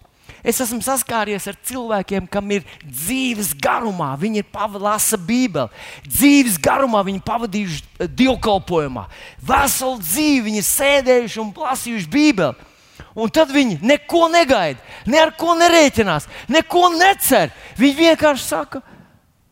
[0.42, 7.04] Es esmu saskāries ar cilvēkiem, kam ir dzīves garumā, viņi ir pavadījuši Bībeli, dzīves garumā
[7.06, 9.04] viņi pavadījuši eh, dievkalpojumā.
[9.46, 12.70] Veselu dzīvi viņi ir sēdējuši un lasījuši Bībeli.
[13.14, 17.52] Un tad viņi neko negaida, ne ar ko nerēķinās, neko necer.
[17.78, 18.80] Viņi vienkārši saka,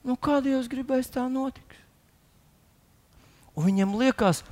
[0.06, 1.78] nu, kā Dievs gribēs, tā notiks.
[3.54, 4.42] Un viņam liekas,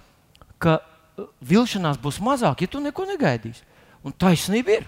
[0.63, 3.67] ka eh, vilšanās būs mazāk, ja tu neko negaidīsi.
[4.07, 4.87] Un taisnība ir.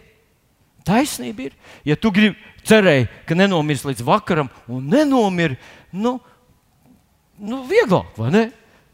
[0.87, 1.57] Taisnība ir.
[1.85, 5.59] Ja tu gribi cerēji, ka nenomirs līdz vakaram, un nenomiri,
[5.93, 6.19] nu,
[7.41, 8.45] nu vieglāk, vai ne?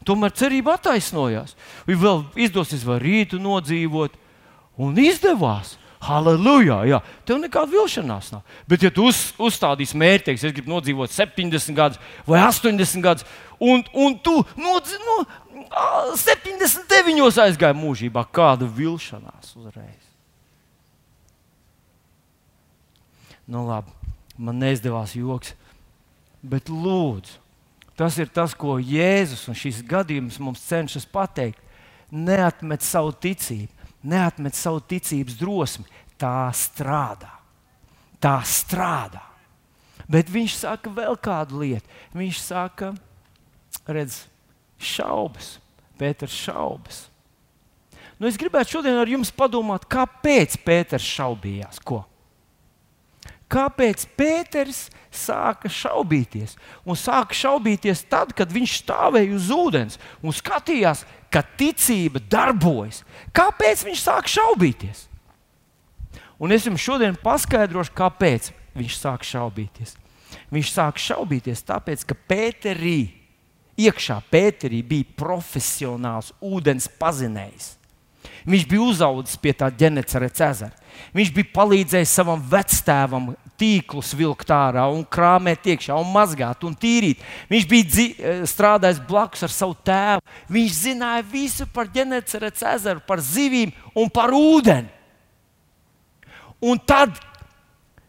[0.07, 1.57] Tomēr cerība attaisnojās.
[1.89, 4.15] Viņa vēl izdosies vēl rītu nodzīvot,
[4.79, 5.75] un izdevās.
[6.07, 6.83] Halleluja!
[6.87, 7.01] Jā.
[7.27, 8.45] Tev nekāda vilšanās nav.
[8.69, 13.27] Bet, ja tu uz, uzstādīsi mērķi, es gribu nodzīvot 70 gadus vai 80 gadus,
[13.59, 15.17] un, un tu nodzi, nu,
[16.21, 20.06] 79 aizgāji mūžībā, kāda vilšanās uzreiz.
[23.47, 23.93] Nu, labi,
[24.39, 25.55] man neizdevās joks.
[26.47, 27.39] Bet lūdzu,
[27.99, 31.63] tas ir tas, ko Jēzus un šis gadījums mums cenšas pateikt.
[32.11, 33.73] Neatmet savu ticību,
[34.07, 35.87] neatmet savu ticības drosmi.
[36.17, 37.33] Tā strādā.
[38.23, 39.25] Tā strādā.
[40.07, 41.91] Bet viņš saka vēl kādu lietu.
[42.15, 42.93] Viņš saka,
[43.91, 44.25] redz,
[44.79, 45.57] šaubas,
[45.97, 47.07] Pēters šaubas.
[48.21, 51.81] Nu, es gribētu šodien ar jums padomāt, kāpēc Pēters šaubījās.
[51.85, 52.03] Ko?
[53.47, 56.57] Kāpēc Pēters sāka šaubīties?
[56.83, 63.05] Un sāka šaubīties tad, kad viņš stāvēja uz ūdens un skatījās, ka ticība darbojas.
[63.37, 65.07] Kāpēc viņš sāka šaubīties?
[66.43, 69.95] Un es jums šodien paskaidrošu, kāpēc viņš sāka šaubīties.
[70.53, 72.99] Viņš sāka šaubīties tāpēc, ka Pēterī,
[73.79, 77.77] iekšā Pēterī bija profesionāls ūdens pazinējs.
[78.47, 80.87] Viņš bija uzaugusi pie tā ģenēcijas ezera.
[81.17, 87.23] Viņš bija palīdzējis savam vectēvam tīklus vilkt ārā un krāpēt iekšā un mazgāt un tīrīt.
[87.51, 90.25] Viņš bija eh, strādājis blakus ar savu tēvu.
[90.53, 94.93] Viņš zināja visu par ģenēcijas ezeru, par zivīm un par ūdeni.
[96.67, 97.19] Un tad,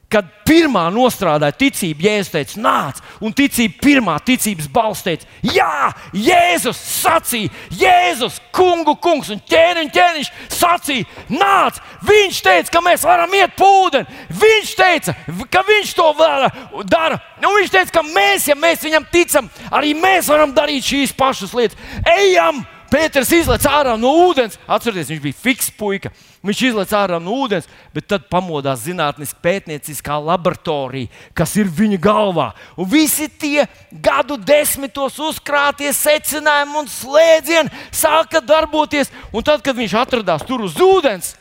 [0.08, 6.80] Kad pirmā nostrādāja ticība, Jēzus teica, nāc, un ticība, pirmā ticības balss teica, Jā, Jēzus
[6.80, 11.82] sacīja, Jēzus, kungu kungs un ķēniņš, ķēniņš sacīja, nāc.
[12.08, 14.08] Viņš teica, ka mēs varam iet pūdeni.
[14.42, 15.18] Viņš teica,
[15.52, 16.48] ka viņš to var,
[16.88, 17.20] dara.
[17.44, 21.56] Un viņš teica, ka mēs, ja mēs viņam ticam, arī mēs varam darīt šīs pašas
[21.58, 21.78] lietas.
[22.16, 22.64] Ejam!
[22.88, 24.56] Pēters izlaiž ārā no ūdens.
[24.64, 26.12] Atcerieties, viņš bija fiks puika.
[26.46, 32.52] Viņš izlaiž ārā no ūdens, bet tad pamodās zinātniskā pētnieciskā laboratorija, kas ir viņa galvā.
[32.78, 39.10] Un visi tie gadu desmitos uzkrātie secinājumi un slēdzieni sāka darboties.
[39.34, 41.34] Un tad, kad viņš atradās tur uz ūdens,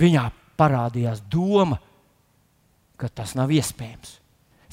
[0.00, 1.78] viņā parādījās doma,
[3.00, 4.16] ka tas nav iespējams.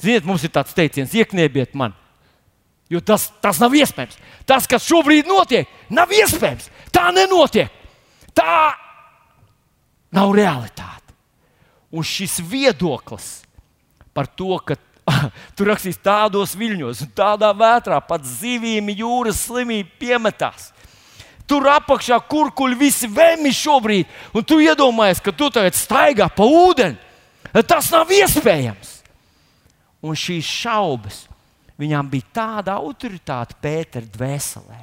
[0.00, 1.96] Ziniet, mums ir tāds teiciens, iekniebiet mani.
[2.88, 4.16] Jo tas, tas nav iespējams.
[4.48, 6.70] Tas, kas šobrīd notiek, nav iespējams.
[6.94, 7.72] Tā nenotiek.
[8.32, 8.72] Tā
[10.14, 11.14] nav realitāte.
[11.92, 13.28] Un šis viedoklis
[14.12, 14.76] par to, ka
[15.56, 20.72] tur rakstīs tādos viļņos, tādā vētrā, pat zivīm jūras slimība piemetās.
[21.48, 26.98] Tur apakšā kurkuļi visi vēmi šobrīd, un tu iedomājies, ka tu tagad staigā pa ūdeni.
[27.64, 28.98] Tas nav iespējams.
[30.04, 31.22] Un šīs šaubas
[31.78, 34.80] Viņām bija tāda autoritāte Pētera dvēselē,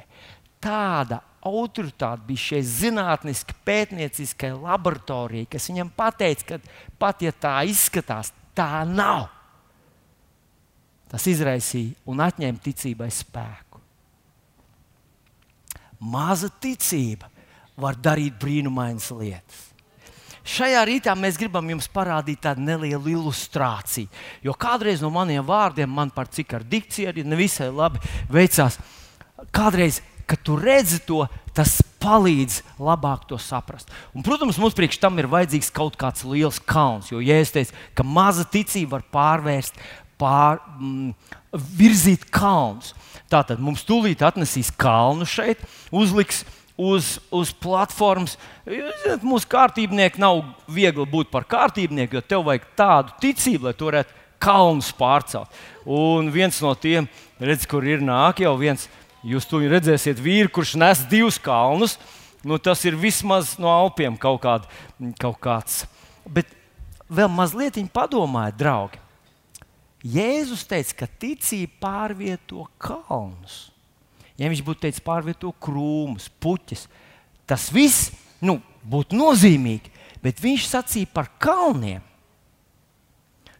[0.64, 6.58] tāda autoritāte bija šai zinātniski pētnieciskai laboratorijai, kas viņam teica, ka
[6.98, 9.28] pat ja tā izskatās, tā nav.
[11.06, 13.80] Tas izraisīja un atņēma ticībai spēku.
[16.02, 17.30] Maza ticība
[17.78, 19.62] var darīt brīnumainas lietas.
[20.46, 24.06] Šajā rītā mēs gribam jums parādīt tādu nelielu ilustrāciju.
[24.46, 27.98] Jo kādreiz no maniem vārdiem, man par cik ar dikciju arī nevisai labi
[28.30, 28.78] veicās,
[29.50, 31.24] kādreiz, kad tu redzi to,
[31.56, 33.90] tas palīdz labāk to saprast.
[34.12, 37.12] Un, protams, mums priekš tam ir vajadzīgs kaut kāds liels kalns.
[37.12, 39.78] Jo, ja es teicu, ka maza ticība var pārvērst,
[40.20, 41.14] pār, mm,
[41.78, 42.92] virzīt kalnus,
[43.32, 45.62] tad mums tūlīt atnesīs kalnu šeit,
[45.94, 46.44] uzliks
[46.76, 48.36] uz, uz platformas.
[48.66, 53.88] Zināt, mūsu kārtībnieki nav viegli būt par kārtībnieku, jo tev vajag tādu ticību, lai tu
[53.88, 55.52] varētu kalnus pārcelt.
[55.88, 57.08] Un viens no tiem,
[57.40, 58.88] redz, kur ir nāk jau viens,
[59.26, 61.96] jūs to redzēsiet, vīri, kurš nes divus kalnus.
[62.46, 64.68] Nu, tas ir vismaz no Alpiem kaut, kād,
[65.18, 65.82] kaut kāds.
[66.30, 66.52] Bet
[67.10, 69.02] vēl mazliet padomājiet, draugi.
[70.06, 73.72] Jēzus teica, ka ticība pārvieto kalnus.
[74.38, 76.84] Ja viņš būtu teicis pārvieto krūmus, puķis,
[77.48, 78.12] tas viss
[78.44, 79.90] nu, būtu nozīmīgi.
[80.22, 82.04] Bet viņš sacīja par kalniem.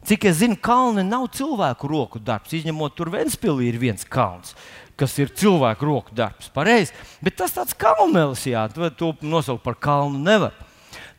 [0.07, 2.55] Cik es zinu, kalni nav cilvēku roku darbs.
[2.55, 4.55] Izņemot, tur Vēnspīlī ir viens kalns,
[4.97, 6.49] kas ir cilvēku roku darbs.
[6.53, 6.95] Pareizi.
[7.25, 10.57] Bet tas tāds kalnelis, jā, to nosaukt par kalnu nevar.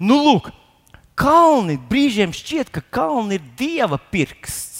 [0.01, 0.51] Nu, lūk,
[1.17, 4.75] kalni brīžiem šķiet, ka kalni ir dieva pirksts.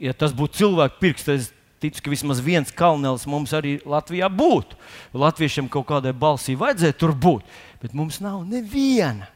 [0.00, 1.48] Ja tas būtu cilvēku pirksts, tad
[1.80, 4.76] ticu, ka vismaz viens kalnelis mums arī Latvijā būtu.
[5.16, 7.44] Latviešiem kaut kādai balsī vajadzēja tur būt,
[7.80, 9.28] bet mums nav neviena.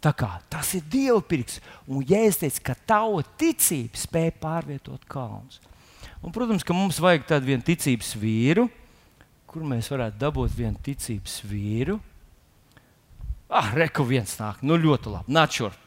[0.00, 5.60] Tā kā, tas ir Dieva pirks, un Jēzus teica, ka tava ticība spēja pārvietot kalnus.
[6.20, 8.66] Un, protams, ka mums vajag tādu vienu ticības vīru,
[9.48, 11.96] kur mēs varētu dabūt vienu ticības vīru.
[13.48, 15.86] Ah, reku viens nāk, nu ļoti labi, nāc šurp.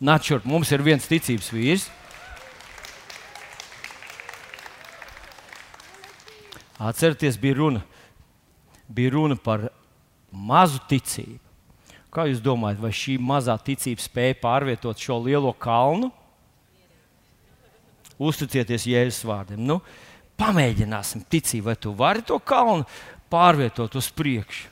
[0.00, 1.88] Nāc šurp, mums ir viens ticības vīrs.
[6.80, 7.82] Atcerieties, bija runa,
[8.88, 9.66] bija runa par
[10.32, 11.40] mazu ticību.
[12.10, 16.08] Kā jūs domājat, vai šī mazā ticība spēja pārvietot šo lielo kalnu?
[18.20, 19.62] Uzticieties Jēzus vārdiem.
[19.64, 19.78] Nu,
[20.40, 22.84] pamēģināsim, ticību, vai tu vari to kalnu
[23.32, 24.68] pārvietot uz priekšu.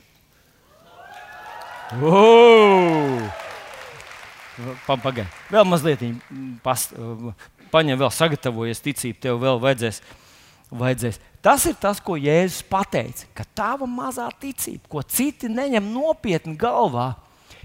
[2.04, 3.22] Oh!
[4.84, 6.02] Pagaid, vēl mazliet,
[6.64, 6.92] past,
[7.72, 10.02] paņem, vēl sagatavojies ticību, tev vēl vajadzēs.
[10.68, 11.20] vajadzēs.
[11.40, 17.14] Tas ir tas, ko Jēzus pateica, ka tava mazā ticība, ko citi neņem nopietni galvā,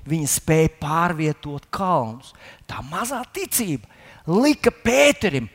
[0.07, 2.31] viņa spēja pārvietot kalnus.
[2.69, 3.89] Tā mazā ticība
[4.27, 5.49] lika Pēterim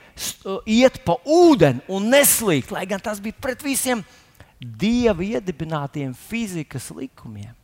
[0.66, 4.02] iet pa ūdeni un neslīgt, lai gan tas bija pret visiem
[4.58, 7.54] dieva iedibinātiem fizikas likumiem.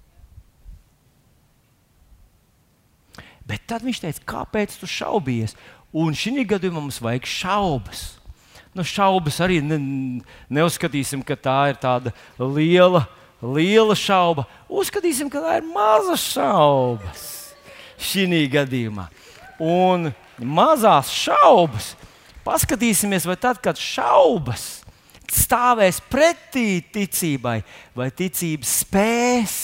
[3.44, 5.52] Bet tad viņš teica, kāpēc tu šaubies?
[5.94, 8.04] Un šī gadījumā mums vajag šaubas.
[8.74, 9.76] Nu, šaubas arī ne,
[10.50, 13.04] neuzskatīsim, ka tā ir tāda liela,
[13.38, 14.48] liela šauba.
[14.66, 17.28] Uzskatīsim, ka tā ir maza šaubas
[18.00, 19.06] šī gadījumā.
[19.62, 21.92] Un mazās šaubas,
[22.44, 24.84] paskatīsimies, vai tad, kad šaubas
[25.34, 27.58] stāvēs pretī ticībai,
[27.96, 29.56] vai ticība spēs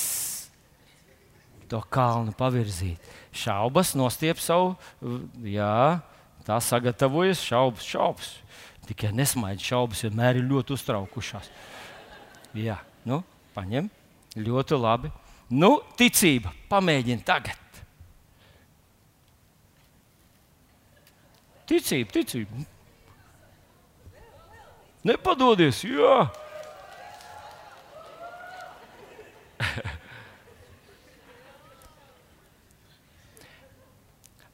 [1.70, 2.98] to kalnu pavirzīt.
[3.30, 4.74] Šaubas nostiep savu,
[5.46, 6.00] jā,
[6.46, 8.32] tā sagatavojas šaubas, šaubas.
[8.88, 11.46] Tikai nesmaidi šaubas vienmēr ir ļoti uztraukušās.
[12.58, 13.20] Jā, nu,
[13.54, 13.86] paņem,
[14.34, 15.12] ļoti labi.
[15.54, 17.59] Nu, ticība, pamēģini tagad.
[21.70, 22.64] Ticība, ticība.
[25.06, 26.16] Nepadodies, jā.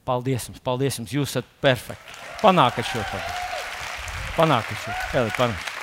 [0.07, 1.11] Paldies jums, paldies jums.
[1.11, 2.13] Jūs esat perfekti.
[2.39, 3.33] Panākat šo tagad.
[4.37, 4.91] Panākat šo.
[5.17, 5.73] Eli, panākat.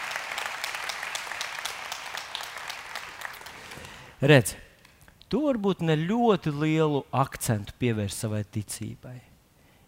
[4.24, 4.54] Redz,
[5.28, 9.33] tu varbūt ne ļoti lielu akcentu pievērsi savai ticībai.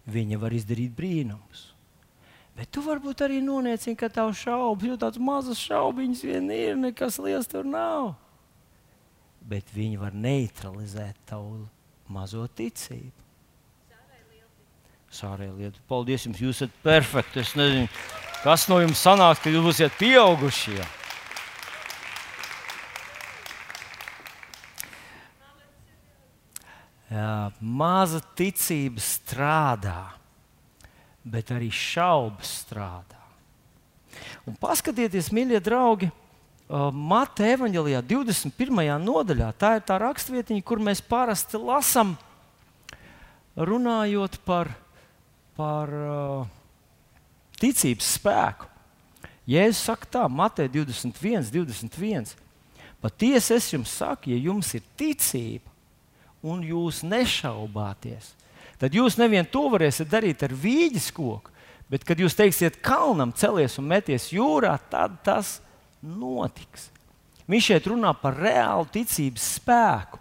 [0.06, 1.72] Viņa var izdarīt brīnumus.
[2.56, 7.18] Bet tu varbūt arī noniecini, ka tev šaubas, jo tādas mazas šaubiņas vien ir, nekas
[7.20, 8.14] liels tur nav.
[9.46, 11.66] Bet viņi var neutralizēt tavu
[12.08, 13.26] mazo ticību.
[15.16, 15.82] Sārēja lieta.
[15.88, 17.42] Paldies jums, jūs esat perfekti.
[17.44, 17.90] Es nezinu,
[18.42, 20.80] kas no jums sanāks, kad jūs būsiet pieaugušie.
[27.60, 30.00] Maza ticība strādā,
[31.22, 33.20] bet arī šaubas strādā.
[34.46, 36.10] Un paskatieties, mīļie draugi,
[36.66, 38.88] Mateja evanģelijā, 21.
[38.98, 39.52] nodaļā.
[39.54, 42.16] Tā ir tā raksturvietiņa, kur mēs parasti lasām,
[43.54, 44.72] runājot par
[45.56, 45.92] par
[47.60, 48.68] ticības spēku.
[49.46, 52.34] Jēzus saka tā, Matei 21, 21.
[53.00, 55.75] Patiesi es jums saku, ja jums ir ticība
[56.44, 58.34] un jūs nešaubāties,
[58.80, 61.52] tad jūs nevien to varēsiet darīt ar vīģes koku,
[61.88, 65.58] bet kad jūs teiksiet kalnam, celies un meties jūrā, tad tas
[66.02, 66.90] notiks.
[67.46, 70.18] Viņš šeit runā par reālu ticības spēku.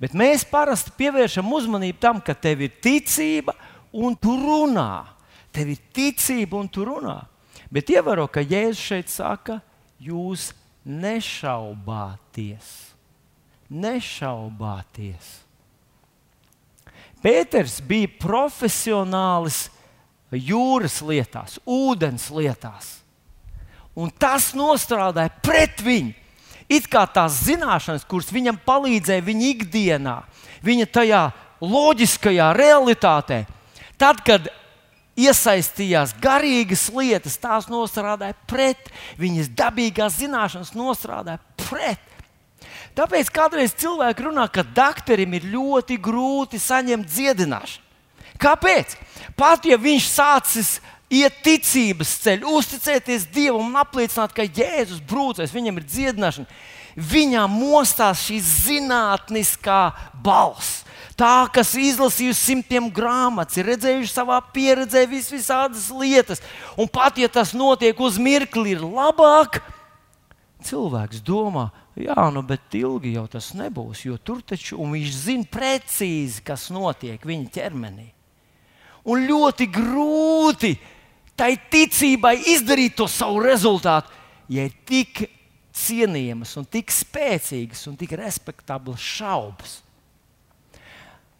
[0.00, 3.54] Bet mēs parasti pievēršam uzmanību tam, ka tev ir ticība
[3.96, 5.04] un tu runā.
[5.52, 7.22] Tev ir ticība, un tu runā.
[7.72, 9.60] Bet ievēro, ka Jēzus šeit saka,
[10.00, 10.50] jūs
[10.84, 12.95] nešaubāties.
[13.70, 15.32] Nešaubāties.
[17.22, 19.66] Pēters bija profesionālis
[20.30, 22.92] jūras lietās, ūdens lietās.
[23.96, 26.14] Un tas nostrādāja pret viņu.
[26.68, 30.16] It kā tās zināšanas, kuras viņam palīdzēja viņa ikdienā,
[30.66, 31.20] viņa tajā
[31.62, 33.44] loģiskajā realitātē,
[33.96, 34.48] Tad, kad
[35.16, 42.15] iesaistījās garīgas lietas, tās nostrādāja pret, viņas dabīgās zināšanas nostrādāja pret.
[42.96, 47.84] Tāpēc kādreiz cilvēki runā, ka doktoram ir ļoti grūti saņemt dziedināšanu.
[48.40, 48.96] Kāpēc?
[49.36, 50.70] Pat ja viņš sācis
[51.12, 56.58] iet ticības ceļu, uzticēties Dievam un apliecināt, ka Jēzus brūcēs, viņam ir dziedināšana,
[56.96, 59.80] viņā mostās šī zinātniskā
[60.24, 66.42] balss tā, kas izlasījusi simtiem grāmatas, ir redzējuši savā pieredzē vis visādas lietas.
[66.76, 69.62] Un pat ja tas notiek uz mirkli, ir labāk.
[70.66, 76.42] Cilvēks domā, jā, nu, bet ilgi jau tas nebūs, jo tur taču viņš zina precīzi,
[76.44, 78.10] kas notiek viņa ķermenī.
[79.06, 80.74] Un ļoti grūti
[81.38, 84.10] tai ticībai izdarīt to savu rezultātu,
[84.50, 85.26] ja ir tik
[85.76, 89.80] cienījamas, un tik spēcīgas un tik respektablas šaubas.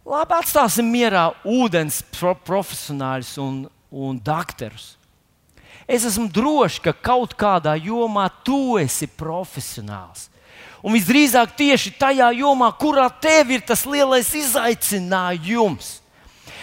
[0.06, 4.92] Labi, atstāsim mierā ūdens pro profesionāļus un, un doktorus.
[5.86, 10.28] Es esmu drošs, ka kaut kādā jomā tu esi profesionāls.
[10.84, 15.96] Un visdrīzāk tieši tajā jomā, kurā tev ir tas lielais izaicinājums.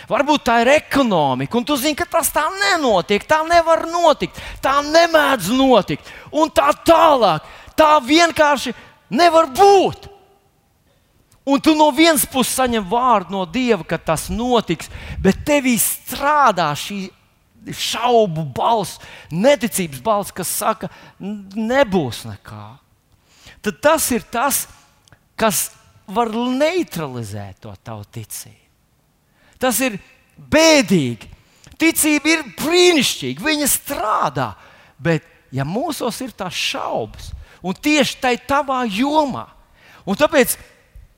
[0.09, 4.81] Varbūt tā ir ekonomika, un tu zini, ka tas tā nenotiek, tā nevar notikt, tā
[4.83, 7.45] nemēdz notikt, un tā tālāk.
[7.73, 8.75] Tā vienkārši
[9.09, 10.09] nevar būt.
[11.43, 16.69] Un tu no vienas puses saņem vārdu no Dieva, ka tas notiks, bet tevī strādā
[16.77, 17.07] šī
[17.71, 18.99] šaubu balss,
[19.31, 22.63] neticības balss, kas saka, nebūs nekā.
[23.63, 24.65] Tad tas ir tas,
[25.39, 25.69] kas
[26.07, 28.59] var neutralizēt to tavu ticību.
[29.61, 29.95] Tas ir
[30.35, 31.29] bēdīgi.
[31.79, 34.49] Ticība ir brīnišķīga, viņa strādā.
[34.99, 37.31] Bet, ja mūsos ir tās šaubas,
[37.63, 39.47] un tieši tai tavā jomā,
[40.03, 40.57] un tāpēc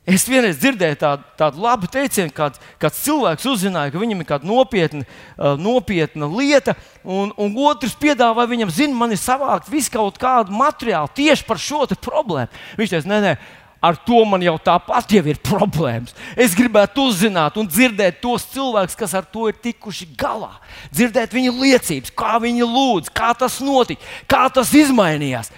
[0.06, 4.46] Es vienreiz dzirdēju tādu, tādu labu teicienu, kad kāds cilvēks uzzināja, ka viņam ir kāda
[4.46, 10.20] nopietna, uh, nopietna lieta, un, un otrs piedāvāja viņam, zina, man ir savākt visu kaut
[10.22, 12.62] kādu materiālu tieši par šo problēmu.
[12.78, 13.34] Viņš teica, nē, nē,
[13.82, 16.14] ar to man jau tāpat jau ir problēmas.
[16.38, 20.54] Es gribētu uzzināt un dzirdēt tos cilvēkus, kas ar to ir tikuši galā.
[20.94, 25.50] Dzirdēt viņu liecības, kā viņi lūdz, kā tas notika, kā tas izmainījās,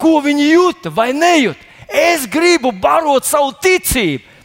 [0.00, 1.67] ko viņi jūta vai nejūta.
[1.88, 4.36] Es gribu barot savu ticību.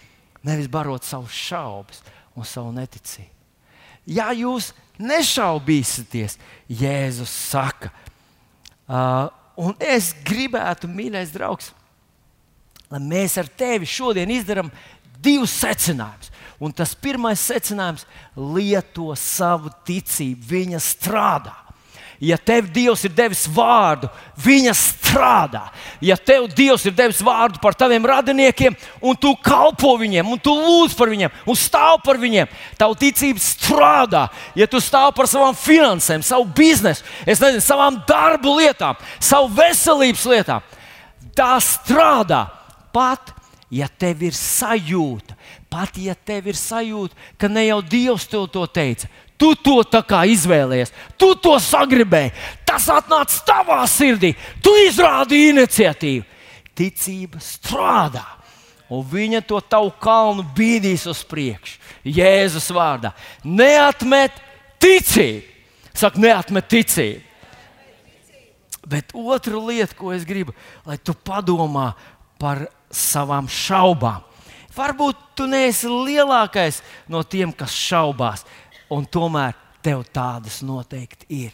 [0.44, 2.02] nevis barot savus šaubas
[2.36, 3.32] un savu neticību.
[4.06, 6.36] Ja jūs nešaubīsieties,
[6.68, 7.92] Jēzus saka,
[8.88, 11.72] uh, un es gribētu, mīļais draugs,
[12.92, 14.72] lai mēs ar tevi šodien izdarām
[15.24, 16.32] divus secinājumus.
[16.64, 18.06] Un tas pirmais secinājums-
[18.56, 21.63] lieto savu ticību, viņa strādā.
[22.22, 24.08] Ja tev Dievs ir devis vārdu,
[24.44, 25.64] viņa strādā.
[26.04, 30.54] Ja tev Dievs ir devis vārdu par taviem radiniekiem, un tu kalpo viņiem, un tu
[30.54, 34.28] lūdz par viņiem, un stāv par viņiem, tava ticība strādā.
[34.56, 40.74] Ja tu stāv par savām finansēm, savu biznesu, nezinu, savām darbu lietām, savu veselības lietām,
[41.36, 42.46] tā strādā.
[42.94, 43.34] Pat
[43.74, 45.34] ja tev ir sajūta,
[45.72, 50.22] pat ja tev ir sajūta, ka ne jau Dievs to teica, Tu to tā kā
[50.30, 52.32] izvēlējies, tu to sagribēji.
[52.68, 54.34] Tas atnāca tavā sirdī.
[54.64, 56.30] Tu izrādīji iniciatīvu.
[56.74, 58.24] Ticība strādā,
[58.90, 61.78] un viņa to tavu kalnu bīdīs uz priekšu.
[62.04, 63.14] Jēzus vārdā.
[63.46, 64.40] Neatmet
[64.82, 65.46] ticību.
[65.94, 67.22] Saka, neatmet ticību.
[68.90, 70.52] Bet otra lieta, ko es gribu,
[70.84, 71.94] lai tu padomā
[72.42, 74.26] par savām šaubām.
[74.74, 78.42] Varbūt tu neesi lielākais no tiem, kas šaubās,
[78.92, 81.52] un tomēr tev tādas noteikti ir.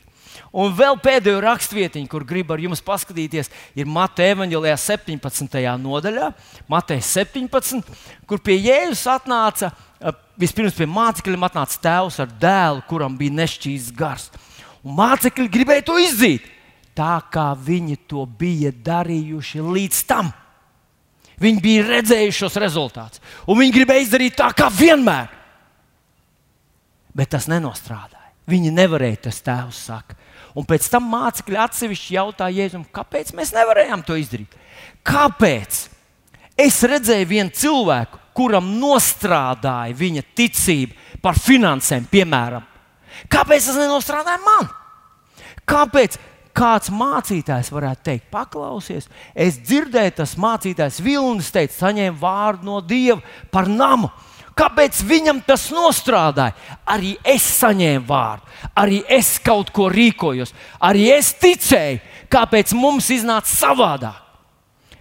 [0.53, 5.57] Un vēl pēdējo rakstvietiņu, kur gribu ar jums paskatīties, ir Mateja Evanģelijā 17.
[5.81, 6.29] nodaļā,
[6.69, 7.81] Mateja 17,
[8.29, 9.71] kur pie Jēzus atnāca,
[10.39, 14.29] vispirms pie mācekļiem atnāca tēvs ar dēlu, kuram bija nešķīsts gars.
[14.85, 16.45] Un mācekļi gribēja to izdzīt,
[16.97, 20.31] tā kā viņi to bija darījuši līdz tam.
[21.39, 25.38] Viņi bija redzējuši šos rezultātus, un viņi gribēja izdarīt tā kā vienmēr
[27.15, 28.31] bet tas nenostrādāja.
[28.49, 30.17] Viņi nevarēja, tas tēvs saka.
[30.57, 34.55] Un pēc tam mācekļi atsevišķi jautāja Jēzum, kāpēc mēs nevarējām to izdarīt?
[35.05, 35.83] Kāpēc?
[36.59, 42.65] Es redzēju vienu cilvēku, kuram nostrādāja viņa ticība par finansēm, piemēram.
[43.31, 44.67] Kāpēc tas nenostrādāja man?
[45.69, 46.17] Kāpēc
[46.55, 53.21] kāds mācītājs varētu teikt, paklausies, es dzirdēju, tas mācītājs Vilnis teica, saņēma vārdu no Dieva
[53.53, 54.09] par namu.
[54.59, 56.51] Kāpēc viņam tas nostrādāja?
[56.83, 58.43] Arī es saņēmu vārdu,
[58.75, 60.51] arī es kaut ko rīkojos,
[60.83, 62.01] arī es ticēju,
[62.31, 64.25] kāpēc mums iznāca savādāk.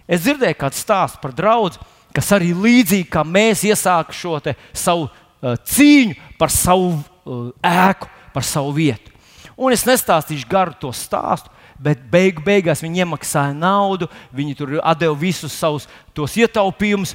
[0.09, 1.77] Es dzirdēju kādu stāstu par draugu,
[2.15, 4.39] kas arī līdzīgi kā mēs iesāka šo
[4.73, 9.11] savu uh, cīņu par savu uh, ēku, par savu vietu.
[9.59, 15.15] Un es nestāstīšu garu to stāstu, bet beigu, beigās viņi iemaksāja naudu, viņi tur deva
[15.19, 17.13] visus savus ietaupījumus,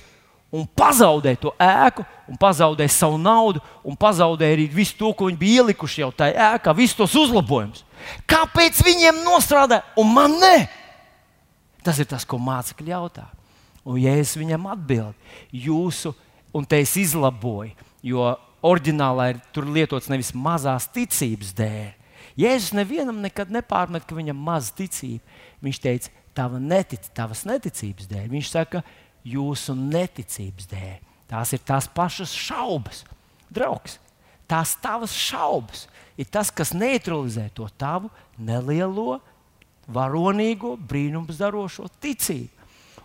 [0.54, 5.40] un pazaudēja to ēku, un pazaudēja savu naudu, un pazaudēja arī visu to, ko viņi
[5.40, 7.82] bija ielikuši jau tajā ēkā, visus tos uzlabojumus.
[8.30, 10.56] Kāpēc viņiem nostrādāja, un man ne?
[11.84, 13.26] Tas ir tas, ko mācekļi jautā.
[13.84, 15.16] Un Jēzus viņam atbild,
[15.52, 16.14] jūsu,
[16.56, 17.74] un te es izlaboju,
[18.06, 18.30] jo
[18.64, 21.90] oriģinālā ir tur lietots nevis mazās ticības dēļ.
[22.40, 25.22] Jēzus nevienam nekad nepārmet, ka viņam maz ticība.
[25.62, 28.30] Viņš teica, tava netic, tavas neticības dēļ.
[28.32, 28.82] Viņš saka,
[29.24, 30.96] jūsu neticības dēļ.
[31.30, 33.02] Tās ir tās pašas šaubas.
[33.54, 33.98] Draugs,
[34.50, 35.86] tās tavas šaubas
[36.20, 39.20] ir tas, kas neutralizē to tavu nelielo,
[39.90, 42.50] varonīgo, brīnums darošo ticību.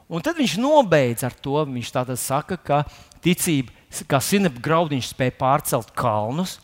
[0.09, 1.59] Un tad viņš nobeidz ar to.
[1.69, 2.79] Viņš tātad saka, ka
[3.21, 3.73] ticība,
[4.09, 6.57] kā sinepju graudiņš, spēj pārcelt kalnus.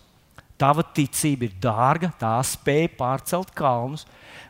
[0.57, 4.05] Tava ticība ir dārga, tā spēja pārcelt kalnus.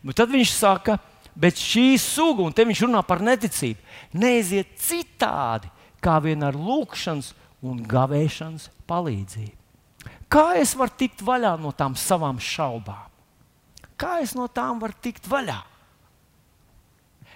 [0.05, 3.81] Bet tad viņš saka, ka Bet šī suga, un te viņš runā par neticību,
[4.15, 5.69] neiziet citādi
[6.03, 7.33] kā vien ar lūkšanas
[7.65, 9.55] un gavēšanas palīdzību.
[10.31, 13.11] Kā es varu tikt vaļā no tām savām šaubām?
[13.99, 15.57] Kā es no tām varu tikt vaļā?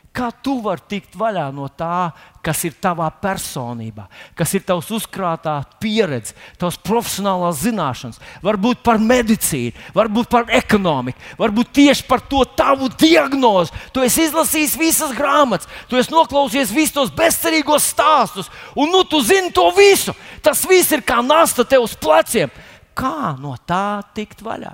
[0.10, 2.10] Kā tu vari tikt vaļā no tā,
[2.42, 9.76] kas ir tavā personībā, kas ir tavs uzkrātā pieredze, tavs profesionālās zināšanas, varbūt par medicīnu,
[9.94, 13.76] varbūt par ekonomiku, varbūt tieši par to tavu diagnozi.
[13.94, 19.22] Tu esi izlasījis visas grāmatas, tu esi noklausījies visus tos bezcerīgos stāstus, un nu tu
[19.22, 20.16] zini to visu.
[20.42, 22.50] Tas viss ir kā nasta tev uz pleciem.
[22.98, 24.74] Kā no tā tikt vaļā?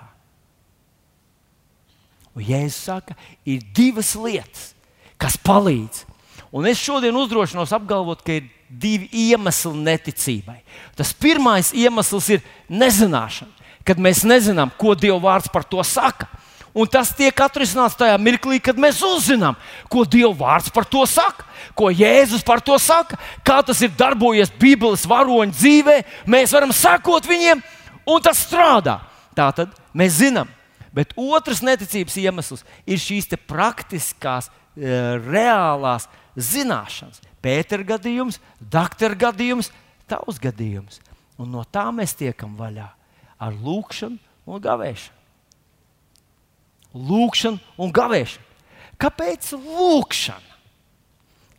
[2.36, 4.75] Un Jēzus saka, ir divas lietas
[5.22, 6.04] kas palīdz.
[6.56, 10.62] Un es šodien uzdrošinos apgalvot, ka ir divi iemesli neticībai.
[10.96, 13.52] Tas pirmais iemesls ir nezināšana,
[13.86, 16.30] kad mēs nezinām, ko Dieva vārds par to saka.
[16.76, 19.56] Un tas tiek atrisināts tajā mirklī, kad mēs uzzinām,
[19.92, 21.46] ko Dieva vārds par to saka,
[21.78, 26.02] ko Jēzus par to saka, kā tas ir darbojies Bībeles varoņu dzīvē.
[26.28, 27.64] Mēs varam sekot viņiem,
[28.12, 29.00] un tas strādā.
[29.36, 30.52] Tā tad mēs zinām.
[30.96, 37.22] Bet otrs neticības iemesls ir šīs praktiskās reālās zināšanas.
[37.44, 39.72] Pētera gadījums, doktora gadījums,
[40.10, 41.00] tavs gadījums.
[41.40, 42.88] Un no tā mēs tiekam vaļā
[43.40, 44.18] ar lūgšanu
[44.48, 45.22] un gavēšanu.
[46.96, 48.46] Lūkšana un gavēšana.
[49.02, 50.56] Kāpēc lūkšana?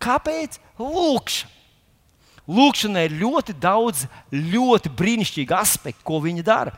[0.01, 1.53] Kāpēc lūkšana?
[2.47, 6.77] Lūkšanai ir ļoti daudz, ļoti brīnišķīgu aspektu, ko viņa dara.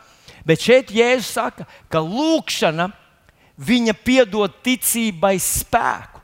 [0.49, 2.89] Bet šeit Jēzus saka, ka lūkšana
[3.61, 6.18] viņa piedod ticībai spēku.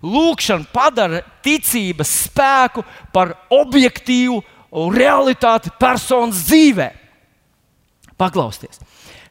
[0.00, 4.40] Lūkšana padara ticības spēku par objektīvu
[4.94, 6.88] realitāti personas dzīvē.
[8.20, 8.80] Paklausieties,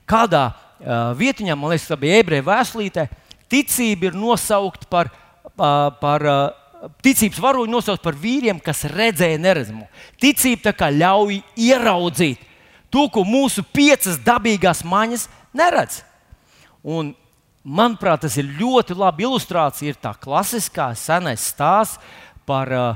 [0.09, 3.05] kādā uh, vietiņā, man liekas, tā bija ebreju vēstulītē,
[3.49, 9.88] ticība ir nosaukta par, uh, par uh, ticības varoņu nosaukt par vīriem, kas redzēja neredzamo.
[10.22, 12.45] Ticība tā kā ļauj ieraudzīt
[12.93, 16.01] to, ko mūsu piecas dabīgās maņas neredz.
[16.84, 17.13] Un,
[17.64, 19.93] manuprāt, tas ir ļoti labi ilustrācija.
[19.93, 21.99] Ir tā klasiskā senais stāsts
[22.49, 22.88] par uh,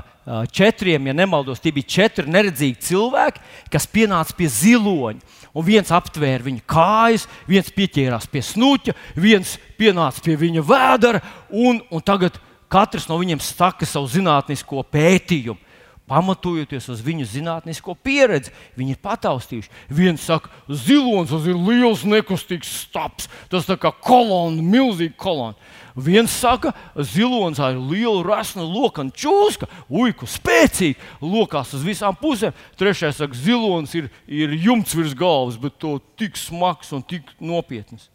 [0.50, 5.34] četriem, ja nemaldos, tie bija četri neredzīgi cilvēki, kas pienāca pie ziloņa.
[5.54, 11.20] Un viens aptvēra viņa kājas, viens pieķērās pie snuķa, viens pienāca pie viņa vēdera,
[11.54, 12.40] un, un tagad
[12.72, 15.60] katrs no viņiem saka savu zinātnisko pētījumu.
[16.04, 19.70] Pamatojoties uz viņu zinātnisko pieredzi, viņi ir pataustījuši.
[19.88, 23.30] Viens saka, zilonis tas ir liels, nekustīgs stāps.
[23.48, 25.56] Tas ir kā kolona, milzīga kolona.
[25.96, 32.52] Viens saka, zilonis ir liela, rasna, lokana čūska, uiku spēcīga, lokās uz visām pusēm.
[32.76, 38.10] Trešais saka, zilonis ir, ir jumts virs galvas, bet to tik smags un tik nopietns.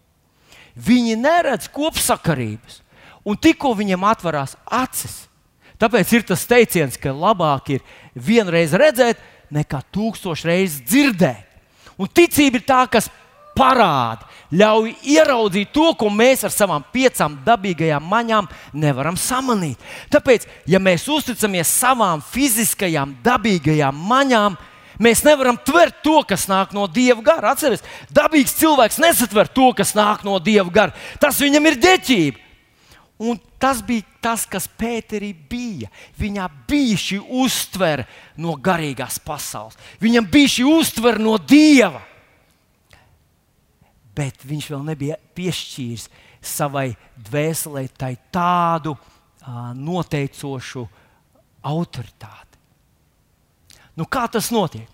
[0.77, 2.83] Viņi neredz kopsakarības
[3.25, 5.28] un tikko viņiem atverās acis.
[5.79, 7.83] Tāpēc ir tas teiciens, ka labāk ir
[8.15, 9.19] vienreiz redzēt,
[9.53, 11.45] nekā tūkstoš reizes dzirdēt.
[11.99, 13.09] Un ticība ir tā, kas
[13.59, 18.47] parāda, ļauj ieraudzīt to, ko mēs ar savām piecām dabīgajām maņām
[18.79, 19.79] nevaram samanīt.
[20.13, 24.57] Tāpēc, ja mēs uzticamies savām fiziskajām, dabīgajām maņām,
[24.99, 27.53] mēs nevaram tvert to, kas nāk no dieva gara.
[27.53, 30.95] Atcerieties, dabīgs cilvēks nesatver to, kas nāk no dieva gara.
[31.21, 32.48] Tas viņam ir deķība.
[33.19, 35.89] Un tas bija tas, kas Pēterī bija.
[36.19, 38.05] Viņā bija šī uztvere
[38.39, 39.75] no garīgās pasaules.
[39.99, 41.99] Viņam bija šī uztvere no dieva.
[44.15, 46.07] Bet viņš vēl nebija piešķīris
[46.39, 47.83] savai dvēselē
[48.31, 50.85] tādu uh, noteicošu
[51.67, 52.57] autoritāti.
[53.99, 54.87] Nu, kā tas notiek?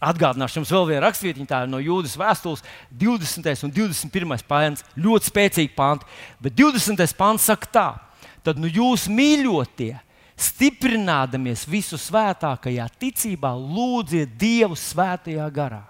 [0.00, 2.62] Atgādināšu jums vēl vienu rakstvietiņu, tā ir no Jūdas vēstules
[2.96, 3.50] 20.
[3.66, 4.44] un 21.
[4.48, 4.84] pāns.
[4.96, 6.08] Ļoti spēcīgi panti.
[6.40, 7.04] Bet 20.
[7.18, 7.88] pāns saka tā,
[8.46, 9.92] tad nu jūs mīļotie,
[10.40, 15.82] stiprinādamies visu svētākajā ticībā, lūdziet Dievu svētajā garā.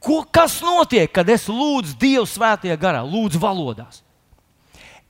[0.00, 4.00] Ko, kas notiek, kad es lūdzu Dievu svētajā garā, lūdzu valodās?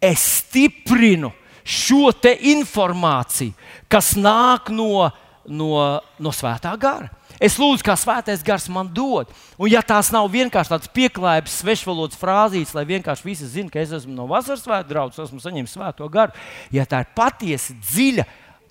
[0.02, 1.30] Es stiprinu
[1.62, 3.54] šo informāciju,
[3.86, 5.06] kas nāk no,
[5.46, 5.70] no,
[6.18, 7.19] no svētā gara.
[7.40, 9.30] Es lūdzu, kā svētais gars man dod.
[9.56, 13.94] Un, ja tās nav vienkārši tādas pieklājības, svešvalodas frāzītes, lai vienkārši visi zinātu, ka es
[13.96, 16.36] esmu no vasaras svētku draugs, esmu saņēmis svēto garu,
[16.74, 18.26] ja tā ir patiesi dziļa,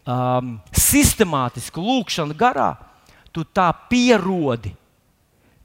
[0.06, 2.70] um, sistemātiska lūkšana garā,
[3.34, 4.76] tu tā pierodi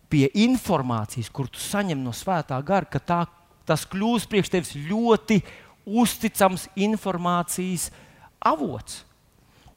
[0.09, 3.20] pie informācijas, kur tu saņem no svētā gara, ka tā,
[3.68, 5.40] tas kļūst priekš tevis ļoti
[5.84, 7.90] uzticams informācijas
[8.40, 9.02] avots.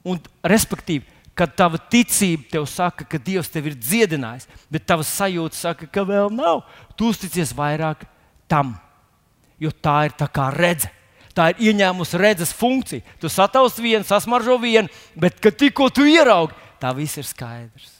[0.08, 1.04] Un, respektīvi,
[1.38, 6.02] kad tava ticība tev saka, ka Dievs tevi ir dziedinājis, bet tava sajūta saka, ka
[6.06, 6.64] vēl nav.
[6.98, 8.02] Tu uzticies vairāk
[8.50, 8.74] tam,
[9.62, 10.94] jo tā ir tā kā redzes.
[11.38, 13.04] Tā ir ieņēmusi redzes funkciju.
[13.22, 17.92] Tu satausi vienu, sasmaržo vienu, bet kad tikko tu ieraugi, tā viss ir skaidrs.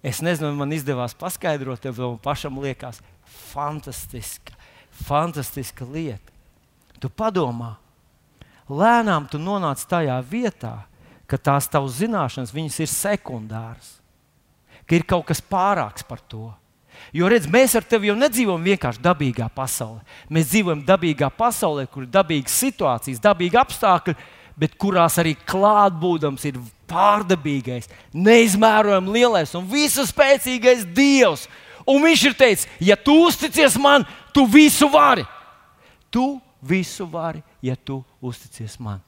[0.00, 3.02] Es nezinu, man izdevās paskaidrot, tev pašam liekas,
[3.52, 4.56] fantastiska,
[5.04, 6.37] fantastiska lieta.
[6.98, 7.76] Tu padomā,
[8.68, 10.88] lēnām tu nonāc tajā vietā,
[11.28, 13.98] ka tās tavas zināšanas ir sekundāras,
[14.86, 16.48] ka ir kaut kas pārāks par to.
[17.12, 20.00] Jo redz, mēs ar tevi jau nedzīvojam vienkārši dabīgā pasaulē.
[20.28, 24.16] Mēs dzīvojam dabīgā pasaulē, kur ir dabīgas situācijas, dabīgi apstākļi,
[24.58, 26.58] bet kurās arī klātbūtams ir
[26.90, 31.46] pārdabīgais, neizmērojami lielais un visaspēcīgais Dievs.
[31.88, 35.24] Un viņš ir teicis, ja tu uzticies man, tu visu vari.
[36.12, 36.24] Tu
[36.62, 39.00] visu vari, ja tu uzticies man.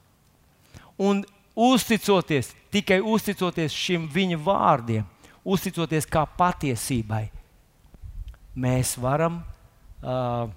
[1.01, 1.25] Un
[1.57, 5.07] uzticoties, tikai uzticoties šim viņa vārdiem,
[5.45, 7.27] uzticoties kā patiesībai,
[8.61, 9.41] mēs varam,
[10.03, 10.51] uh,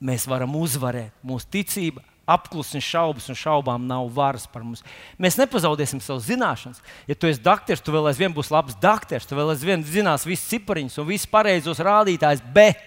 [0.00, 1.14] mēs varam uzvarēt.
[1.24, 4.82] Mūsu ticība apklusina šaubas, un šaubām nav varas par mums.
[5.22, 6.82] Mēs nepazaudēsim savas zināšanas.
[7.06, 10.48] Ja tu esi doktors, tu vēl aizvien būsi labs doktors, tu vēl aizvien zinās visus
[10.50, 12.82] cipariņus un visus pareizos rādītājus, bet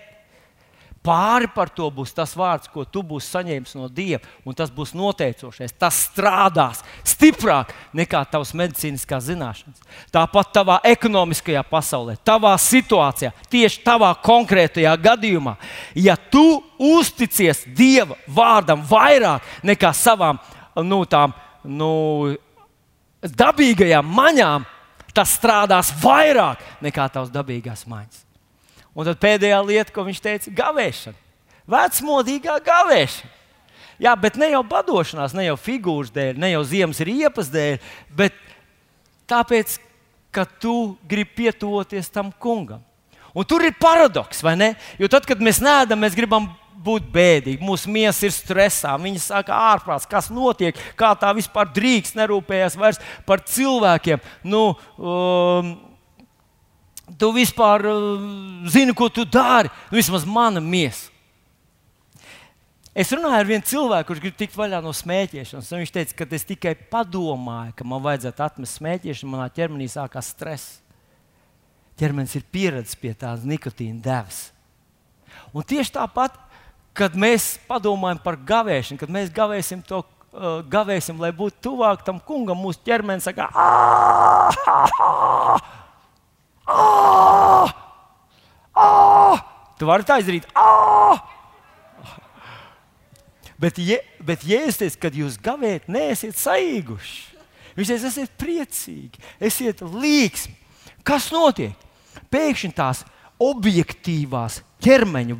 [1.09, 4.93] pāri par to būs tas vārds, ko tu būsi saņēmis no Dieva, un tas būs
[4.97, 5.73] noteicošais.
[5.81, 9.81] Tas strādās stiprāk nekā tavs medicīniskās zināšanas.
[10.13, 15.55] Tāpat tavā ekonomiskajā pasaulē, tavā situācijā, tieši tavā konkrētajā gadījumā,
[15.97, 20.37] ja tu uzticies Dieva vārdam vairāk nekā savām
[20.85, 21.33] nu, tām,
[21.65, 21.91] nu,
[23.25, 24.65] dabīgajām maņām,
[25.17, 28.28] tas strādās vairāk nekā tavs dabīgās maņas.
[28.99, 31.19] Un tad pēdējā lieta, ko viņš teica, ir gavēšana.
[31.69, 33.35] Vecmodīgā gavēšana.
[33.99, 37.79] Jā, bet ne jau padošanās, ne jau figūras dēļ, ne jau ziemas riepas dēļ,
[38.15, 38.35] bet
[39.27, 39.75] tāpēc,
[40.35, 42.83] ka tu gribi pietuvoties tam kungam.
[43.35, 44.69] Un tur ir paradoks, vai ne?
[44.99, 46.47] Jo tad, kad mēs nēdam, mēs gribam
[46.79, 47.63] būt bēdīgi.
[47.63, 53.01] Mūsu miesa ir stresā, viņa saka, ārprāts, kas notiek, kā tā vispār drīkst, nerūpējas vairs
[53.27, 54.23] par cilvēkiem.
[54.47, 54.63] Nu,
[54.97, 55.75] um,
[57.17, 58.19] tu vispār uh,
[58.69, 59.71] zini, ko tu dari.
[59.89, 61.09] Nu, vismaz mana miesa.
[62.99, 65.69] Es runāju ar vienu cilvēku, kurš grib tikt vaļā no smēķēšanas.
[65.71, 70.79] Viņš teica, ka es tikai padomāju, ka man vajadzētu atmest smēķēšanu, manā ķermenī sākās stress.
[71.99, 74.49] Ķermenis ir pieredzējis pie tādas nikotīna devas.
[75.53, 76.35] Un tieši tāpat,
[76.97, 82.19] kad mēs padomājam par gavēšanu, kad mēs gavēsim to uh, gavēsim, lai būtu tuvāk tam
[82.19, 84.49] kungam, mūsu ķermenis saka, ah!
[86.69, 87.73] Ah!
[88.77, 89.43] Ah!
[89.79, 90.47] Tu vari tā izdarīt.
[90.53, 91.19] Ah!
[93.59, 97.39] Bet, je, bet Jēzus, kad jūs gavējat, neesiet saīguši.
[97.75, 100.55] Viņš teica, esiet priecīgi, esiet līgsmi.
[101.07, 101.75] Kas notiek?
[102.31, 103.03] Pēkšņi tās
[103.39, 105.35] objektīvās ķermeņa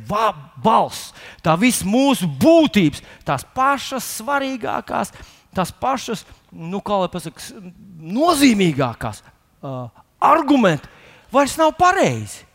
[0.64, 1.12] balss,
[1.44, 5.12] tā visa mūsu būtības, tās pašas svarīgākās,
[5.56, 7.60] tās pašas, nu, kā lai pasakā,
[8.00, 9.88] nozīmīgākās uh,
[10.20, 10.88] argumenti
[11.32, 12.46] vairs nav pareizi.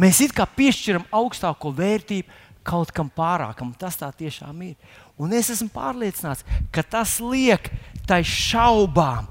[0.00, 4.76] Mēs it kā piešķiram augstāko vērtību kaut kam pārākam, tas tā tiešām ir.
[5.20, 7.68] Un es esmu pārliecināts, ka tas liek
[8.08, 9.28] tai šaubām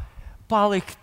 [0.49, 0.97] palikt,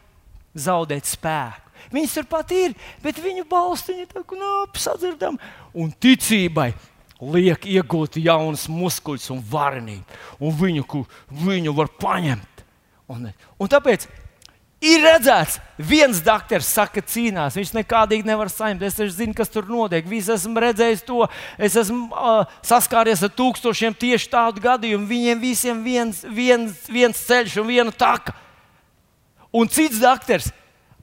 [0.56, 1.62] zaudēt spēku.
[1.92, 5.50] Viņas turpat ir, bet viņu balstiņa tā kā apsadzirdama.
[5.76, 6.72] Un ticībai
[7.20, 11.02] liek iegūt jaunas muskuļus un varenību, un viņu,
[11.46, 12.64] viņu var paņemt.
[13.12, 14.08] Un, un tāpēc
[14.84, 17.54] Ir redzēts, viens doktors saka, cīnās.
[17.56, 18.82] Viņš nekādīgi nevar saņemt.
[18.84, 20.04] Es zinu, kas tur notiek.
[20.08, 21.22] Visi esmu redzējis to.
[21.56, 25.08] Es esmu uh, saskāries ar tūkstošiem tieši tādu gadījumu.
[25.08, 28.36] Viņiem visiem viens, viens, viens ceļš un viena taka.
[29.56, 30.50] Un cits doktors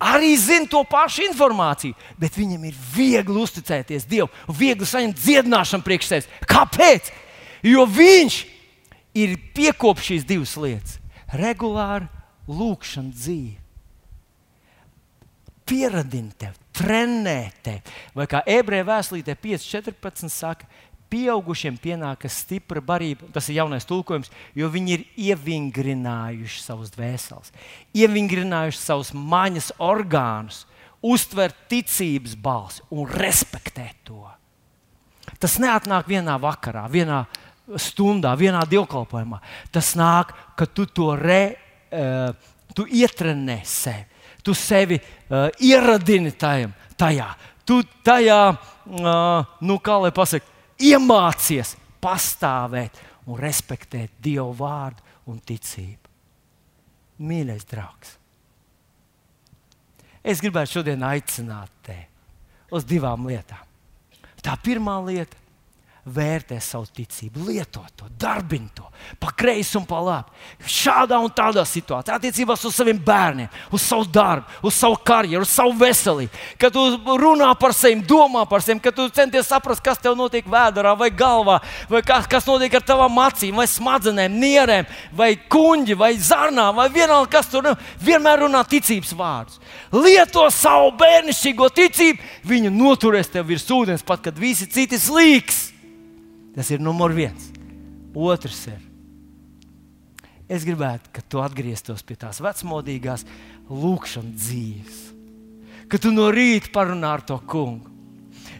[0.03, 5.87] arī zina to pašu informāciju, bet viņam ir viegli uzticēties Dievam un viegli saņemt dziedināšanu
[5.87, 6.29] priekš sevis.
[6.45, 7.09] Kāpēc?
[7.65, 8.39] Jo viņš
[9.17, 10.99] ir piekopis šīs divas lietas-
[11.43, 12.09] regulāri
[12.45, 13.62] lūkšana dzīve
[15.65, 17.81] pieradina tevi, trenē tevi.
[18.17, 20.67] Vai kā ebreju vēstulītē 5.14 saka,
[21.13, 27.53] pieaugušiem pienākas stipra barība, tas ir jaunais tulkojums, jo viņi ir ievingrinājuši savus dvēseles,
[27.93, 30.63] ievingrinājuši savus maņas orgānus,
[31.03, 34.23] uztvert ticības balsi un respektēt to.
[35.39, 37.25] Tas neatnāk vienā vakarā, vienā
[37.79, 39.39] stundā, vienā dievkalpojumā.
[39.75, 41.43] Tas nāk, kad tu to re,
[41.91, 42.33] uh,
[42.73, 44.12] tu ietrenē sevi
[44.43, 47.29] tu sevi uh, ieradini tajam, tajā.
[47.63, 50.47] Tu tajā, uh, nu, kā lai pasakā,
[50.83, 56.11] iemācies pastāvēt un respektēt Dievu vārdu un ticību.
[57.23, 58.17] Mīļais draugs,
[60.25, 62.09] es gribētu šodien aicināt tevi
[62.73, 63.61] uz divām lietām.
[64.43, 65.37] Tā pirmā lieta
[66.03, 68.83] vērtē savu ticību, lieto to, darbini to,
[69.19, 70.33] pa kreisi un pa labi.
[70.67, 75.53] Šādā un tādā situācijā, attiecībās uz saviem bērniem, uz savu darbu, uz savu karjeru, uz
[75.53, 76.41] savu veselību.
[76.59, 76.83] Kad tu
[77.23, 81.09] runā par sevi, domā par sevi, kad tu centies saprast, kas tev notiek vēdā vai
[81.09, 86.75] galvā, vai kas, kas notiek ar tavām acīm, vai smadzenēm, nierēm, vai kuģi, vai zarnām,
[86.81, 87.91] vai vienalga, kas tur ir.
[88.03, 89.61] Vienmēr runā ticības vārdus.
[89.95, 95.72] Lieto savu bērnišķīgo ticību, viņa noturēs tevi virs ūdens, pat kad visi citi slīks.
[96.53, 97.49] Tas ir numur viens.
[98.13, 98.81] Otrs ir.
[100.51, 103.23] Es gribētu, ka tu atgrieztos pie tās vecmodīgās
[103.71, 104.99] lūkšanas dzīves,
[105.89, 107.89] ka tu no rīta parunā ar to kungu.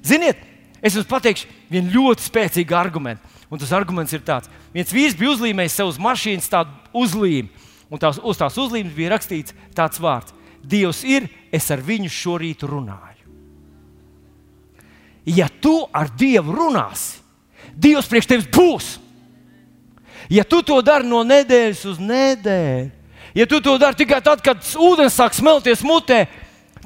[0.04, 0.40] Ziniet,
[0.82, 3.30] es jums pateikšu vienu ļoti spēcīgu argumentu.
[3.52, 7.52] Un tas arguments ir tāds, viens vīrs bija uzlīmējis sev uz mašīnas tādu uzlīmi,
[7.94, 10.34] un tās, uz tās uzlīmes bija rakstīts tāds vārds:
[10.64, 13.12] Dievs ir, es ar viņu šorīt runāju.
[15.30, 17.23] Ja tu ar Dievu runāsi,
[17.74, 18.90] Dievs priekš tevis būs.
[20.32, 22.90] Ja tu to dari no nedēļas uz nedēļu,
[23.36, 26.24] ja tu to dari tikai tad, kad ūdens sāk smelties mutē,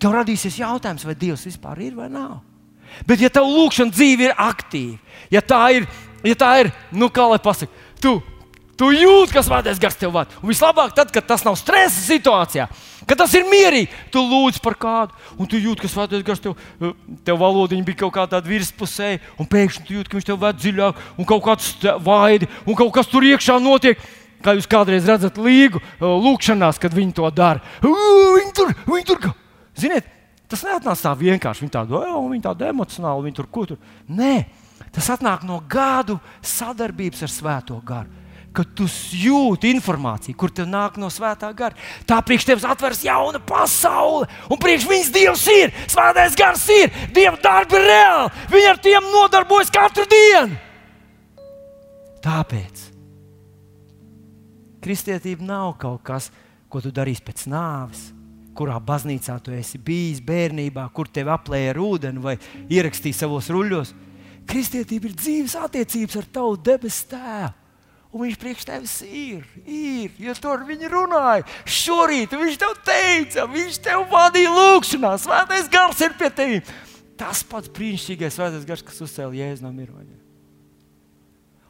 [0.01, 2.39] tev radīsies jautājums, vai Dievs vispār ir vai nav.
[3.05, 4.97] Bet, ja tava lūkšana dzīve ir aktīva,
[5.33, 5.85] ja tā ir,
[6.25, 7.69] ja tā ir nu, kā lai pasakā,
[8.01, 8.15] tu,
[8.79, 10.33] tu jūti, kas svētais gars tev vada.
[10.41, 12.65] Un vislabāk, tad, kad tas nav stresa situācijā,
[13.07, 16.57] kad tas ir mierīgi, tu lūdz par kādu, un tu jūti, ka svētais gars tev,
[17.25, 20.59] tev valodiņa bija kaut kā tāda virspusēja, un pēkšņi tu jūti, ka viņš tev ved
[20.59, 21.71] dziļāk, un kaut kāds
[22.03, 24.01] vaidi, un kaut kas tur iekšā notiek.
[24.45, 27.57] Kā jūs kādreiz redzat, līgu lūkšanās, kad viņi to dara.
[27.81, 29.31] Viņi tur, viņi tur.
[29.73, 30.05] Ziniet,
[30.45, 31.65] tas neatnāca tā vienkārši.
[31.65, 33.81] Viņi tādu, viņi tādu emocionāli, viņi tur ko tur.
[34.13, 34.35] Nē,
[34.93, 38.16] tas atnāk no gadu sadarbības ar Svēto garu
[38.57, 41.77] ka tu jūti informāciju, kur te nāk no svētā gara.
[42.09, 47.37] Tā priekš tevis atveras jauna pasaule, un priekš viņas Dievs ir, svētais gars ir, Dieva
[47.43, 48.45] darbi ir reāli.
[48.53, 50.57] Viņi ar tiem nodarbojas katru dienu.
[52.25, 52.87] Tāpēc
[54.87, 56.31] kristietība nav kaut kas,
[56.71, 58.07] ko tu darīsi pēc nāves.
[58.57, 62.37] Kurā baznīcā tu esi bijis bērnībā, kur tevi aplēja ar ūdeni vai
[62.73, 63.93] ierakstīja savos ruļļos.
[64.49, 67.66] Kristietība ir dzīves attiecības ar tavu debesu tēvu.
[68.15, 71.43] Un viņš priekš tevis ir, ir, jo tur viņi runāja.
[71.67, 76.71] Šorīt viņš tev teica, viņš tev vadīja lūgšanā, svētais gars ir pie tevis.
[77.19, 80.17] Tas pats brīnišķīgais svētais gars, kas uzcēla jēzu no miroņiem.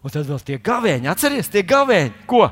[0.06, 2.46] Un tad vēl tie gavēņi, atcerieties, tie gavēņi, ko?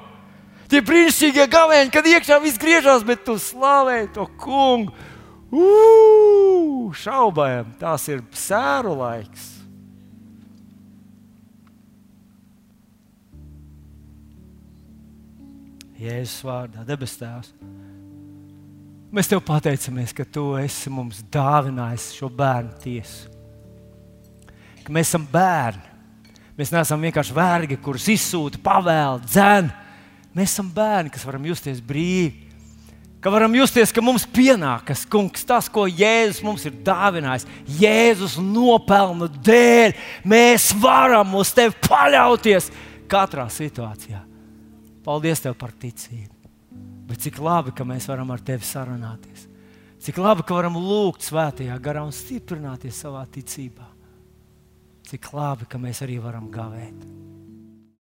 [0.72, 4.96] Tie brīnišķīgie gavēņi, kad iekšā viss griežās, bet tu slavēji to kungu.
[5.56, 9.55] Ugh, šaubām, tas ir sēru laiks.
[15.96, 17.54] Jēzus vārdā, debes Tēvs.
[19.16, 23.32] Mēs Tev pateicamies, ka Tu esi mums dāvinājis šo bērnu tiesu.
[24.84, 25.94] Ka mēs esam bērni.
[26.56, 29.72] Mēs neesam vienkārši vergi, kurus izsūta, pavēl, dzēn.
[30.36, 32.46] Mēs esam bērni, kas varam justies brīvi.
[33.24, 37.48] Ka varam justies, ka mums pienākas kungs, tas, ko Jēzus mums ir dāvinājis.
[37.80, 39.96] Jēzus nopelnu dēļ
[40.28, 42.70] mēs varam uz tevi paļauties
[43.10, 44.22] katrā situācijā.
[45.06, 46.34] Paldies Tev par ticību.
[47.06, 49.46] Bet cik labi, ka mēs varam ar Tevi sarunāties.
[50.02, 53.86] Cik labi, ka varam lūgt svētajā garā un stiprināties savā ticībā.
[55.06, 57.06] Cik labi, ka mēs arī varam gavēt.